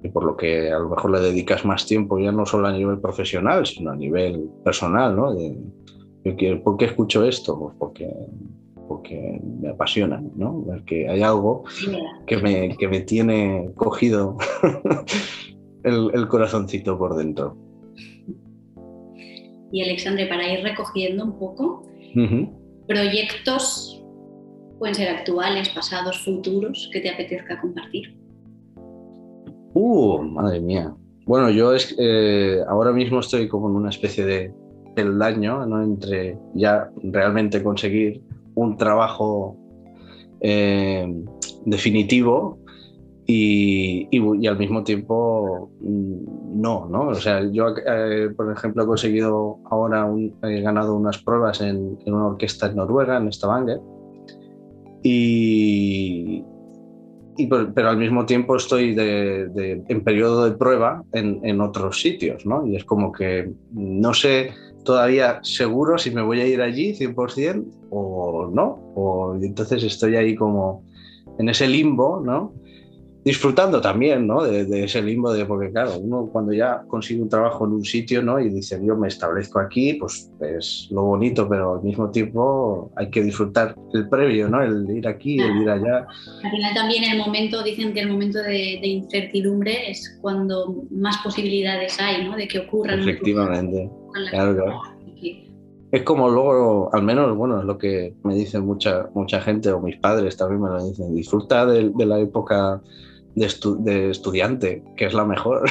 [0.03, 2.73] Y por lo que a lo mejor le dedicas más tiempo, ya no solo a
[2.73, 5.35] nivel profesional, sino a nivel personal, ¿no?
[6.65, 7.59] ¿Por qué escucho esto?
[7.59, 8.11] Pues porque
[8.89, 10.65] porque me apasiona, ¿no?
[10.87, 11.65] que hay algo
[12.27, 14.37] que me, que me tiene cogido
[15.85, 17.57] el, corazoncito por dentro.
[19.71, 21.87] Y Alexandre, para ir recogiendo un poco,
[22.87, 24.03] proyectos
[24.79, 28.17] pueden ser actuales, pasados, futuros, que te apetezca compartir.
[29.75, 30.95] Uh, madre mía.
[31.27, 34.53] Bueno, yo es, eh, ahora mismo estoy como en una especie de
[34.95, 35.83] peldaño ¿no?
[35.83, 38.23] entre ya realmente conseguir
[38.59, 39.57] un trabajo
[40.41, 41.07] eh,
[41.65, 42.59] definitivo
[43.27, 44.09] y,
[44.47, 47.09] al mismo tiempo mm, no, ¿no?
[47.09, 50.09] O sea, yo, eh, por ejemplo, he conseguido ahora,
[50.43, 53.81] he ganado unas pruebas en, una orquesta en Noruega, en Stavanger,
[55.03, 56.43] y,
[57.75, 62.67] pero al mismo tiempo estoy en periodo de prueba en, en, otros sitios, ¿no?
[62.67, 64.51] Y es como que no sé
[64.89, 68.81] todavía seguro si me voy a ir allí 100% o no.
[68.95, 70.83] O, entonces estoy ahí como
[71.39, 72.55] en ese limbo, ¿no?
[73.29, 74.43] disfrutando también ¿no?
[74.43, 78.23] de, ese limbo de porque claro uno cuando ya consigue un trabajo en un sitio
[78.23, 78.41] ¿no?
[78.41, 83.11] y dice yo me establezco aquí pues es lo bonito pero al mismo tiempo hay
[83.11, 84.63] que disfrutar el previo ¿no?
[84.63, 86.07] el ir aquí el ir allá
[86.43, 92.01] al final también el momento dicen que el momento de, incertidumbre es cuando más posibilidades
[92.01, 92.35] hay ¿no?
[92.35, 93.91] de que ocurran efectivamente
[94.31, 94.81] claro, claro.
[95.91, 99.81] Es como luego, al menos, bueno, es lo que me dice mucha, mucha gente, o
[99.81, 102.83] mis padres también me lo dicen, disfruta de la época
[103.39, 105.69] de, estudiante, que es la mejor,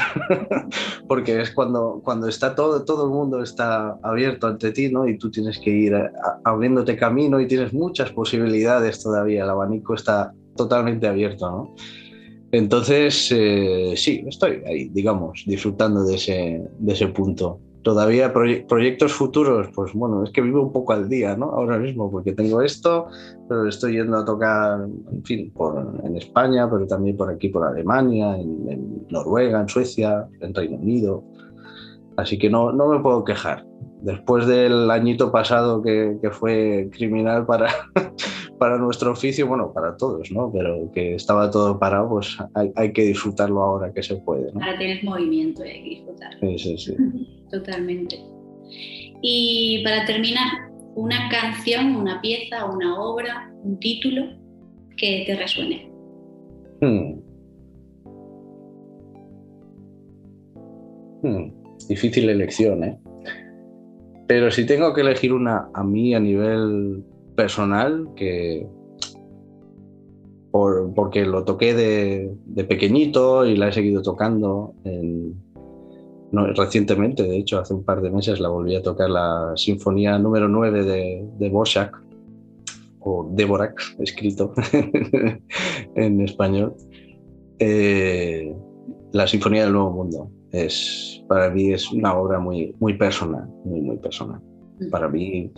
[1.07, 5.07] porque es cuando, cuando está todo, todo el mundo está abierto ante ti, ¿no?
[5.07, 5.95] Y tú tienes que ir
[6.43, 11.75] abriéndote camino y tienes muchas posibilidades todavía, el abanico está totalmente abierto, ¿no?
[12.51, 19.69] Entonces, eh, sí, estoy ahí, digamos, disfrutando de ese, de ese punto todavía proyectos futuros,
[19.73, 21.45] pues bueno, es que vivo un poco al día, ¿no?
[21.45, 23.07] Ahora mismo, porque tengo esto,
[23.47, 27.65] pero estoy yendo a tocar, en fin, por, en España, pero también por aquí, por
[27.65, 31.23] Alemania, en, Noruega, en Suecia, en Reino Unido.
[32.17, 33.65] Así que no, no me puedo quejar.
[34.01, 37.67] Después del añito pasado que, que fue criminal para,
[38.59, 40.51] para nuestro oficio, bueno, para todos, ¿no?
[40.51, 44.61] Pero que estaba todo parado, pues hay, hay que disfrutarlo ahora que se puede, ¿no?
[44.61, 46.31] Ahora tienes movimiento y hay que disfrutar.
[46.39, 46.95] Sí, sí, sí.
[47.51, 48.19] Totalmente.
[49.21, 50.45] Y para terminar,
[50.95, 54.23] una canción, una pieza, una obra, un título
[54.97, 55.91] que te resuene.
[56.81, 57.19] Hmm.
[61.23, 61.51] Hmm.
[61.87, 62.99] Difícil elección, ¿eh?
[64.27, 67.03] Pero si tengo que elegir una a mí a nivel
[67.35, 68.67] personal, que
[70.51, 74.73] porque lo toqué de, pequeñito y la he seguido tocando
[76.31, 80.47] recientemente, de hecho, hace un par de meses la volví a tocar la Sinfonía número
[80.47, 81.51] 9 de, de
[82.99, 84.53] o Dvorak, escrito
[85.95, 86.73] en español.
[87.59, 88.53] Eh,
[89.13, 90.31] la Sinfonía del Nuevo Mundo
[90.65, 94.41] es para mí es una obra muy, muy personal, muy, muy personal.
[94.79, 94.89] Mm.
[94.89, 95.51] Para mí,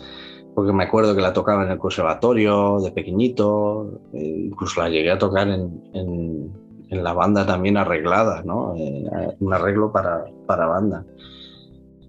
[0.54, 5.10] porque me acuerdo que la tocaba en el conservatorio de pequeñito, eh, incluso la llegué
[5.10, 8.74] a tocar en, en, la banda también arreglada, ¿no?
[8.76, 11.06] Eh, un arreglo para, para banda.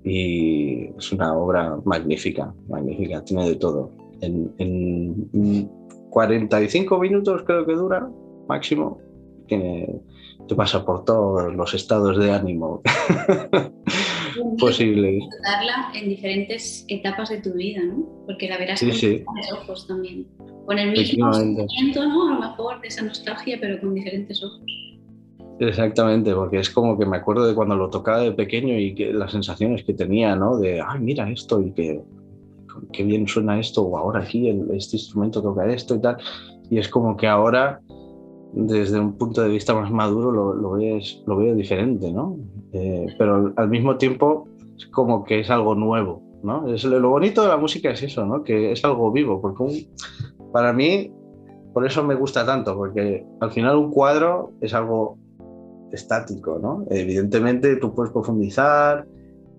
[0.04, 3.92] Y es una obra magnífica, magnífica, tiene de todo.
[4.22, 5.70] En, en
[6.10, 8.10] 45 minutos creo que dura,
[8.48, 9.00] máximo,
[9.46, 10.02] tiene,
[10.48, 12.82] te pasa por todos los estados de ánimo
[14.60, 15.24] posibles.
[15.44, 18.06] Darla en diferentes etapas de tu vida, ¿no?
[18.26, 20.28] Porque la verás con diferentes ojos también.
[20.66, 22.30] Con el mismo sentimiento, ¿no?
[22.30, 24.62] A lo mejor de esa nostalgia, pero con diferentes ojos.
[25.60, 29.14] Exactamente, porque es como que me acuerdo de cuando lo tocaba de pequeño y que
[29.14, 30.58] las sensaciones que tenía, ¿no?
[30.58, 32.02] De, ay, mira esto y que
[32.92, 36.18] qué bien suena esto, o ahora aquí este instrumento toca esto y tal.
[36.70, 37.82] Y es como que ahora
[38.54, 42.38] desde un punto de vista más maduro lo, lo, ves, lo veo diferente, ¿no?
[42.74, 44.48] Eh, pero al mismo tiempo
[44.78, 46.68] es como que es algo nuevo, ¿no?
[46.74, 48.44] Es, lo bonito de la música es eso, ¿no?
[48.44, 49.88] Que es algo vivo, porque
[50.52, 51.12] para mí,
[51.74, 55.18] por eso me gusta tanto, porque al final un cuadro es algo
[55.92, 56.86] estático, ¿no?
[56.90, 59.08] Evidentemente tú puedes profundizar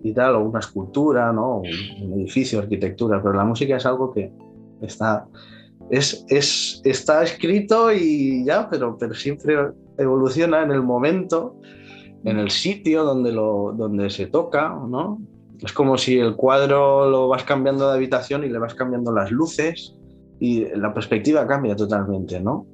[0.03, 1.59] y tal, o una escultura, ¿no?
[1.59, 4.33] Un, un edificio, arquitectura, pero la música es algo que
[4.83, 5.27] está
[5.91, 9.57] es, es, está escrito y ya, pero, pero siempre
[9.99, 11.57] evoluciona en el momento,
[12.25, 15.21] en el sitio donde, lo, donde se toca, ¿no?
[15.61, 19.31] Es como si el cuadro lo vas cambiando de habitación y le vas cambiando las
[19.31, 19.95] luces
[20.41, 22.67] y la perspectiva cambia totalmente, ¿no?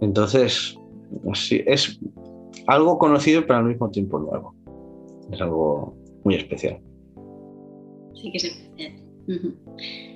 [0.00, 0.78] Entonces,
[1.34, 1.98] sí, es
[2.66, 4.54] algo conocido pero al mismo tiempo nuevo.
[5.32, 6.78] Es algo muy especial.
[8.14, 8.92] Sí que es especial.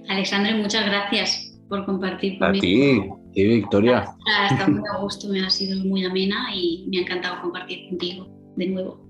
[0.09, 2.58] Alexandre, muchas gracias por compartir conmigo.
[2.58, 4.04] A ti, sí, Victoria.
[4.50, 8.28] Estado muy a gusto, me ha sido muy amena y me ha encantado compartir contigo
[8.56, 9.00] de nuevo.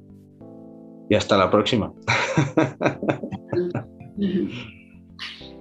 [1.10, 1.92] Y hasta la próxima.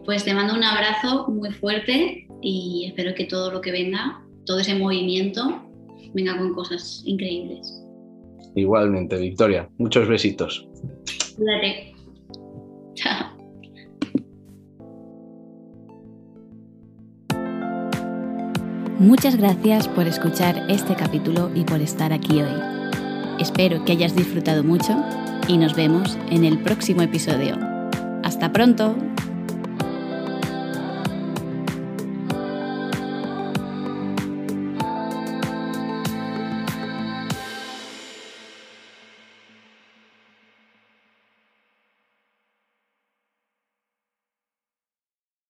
[0.06, 4.60] Pues te mando un abrazo muy fuerte y espero que todo lo que venga, todo
[4.60, 5.62] ese movimiento,
[6.14, 7.84] venga con cosas increíbles.
[8.56, 9.70] Igualmente, Victoria.
[9.78, 10.68] Muchos besitos.
[11.36, 11.94] Cuídate.
[12.96, 13.41] Chao.
[19.02, 22.54] Muchas gracias por escuchar este capítulo y por estar aquí hoy.
[23.40, 24.96] Espero que hayas disfrutado mucho
[25.48, 27.58] y nos vemos en el próximo episodio.
[28.22, 28.96] ¡Hasta pronto!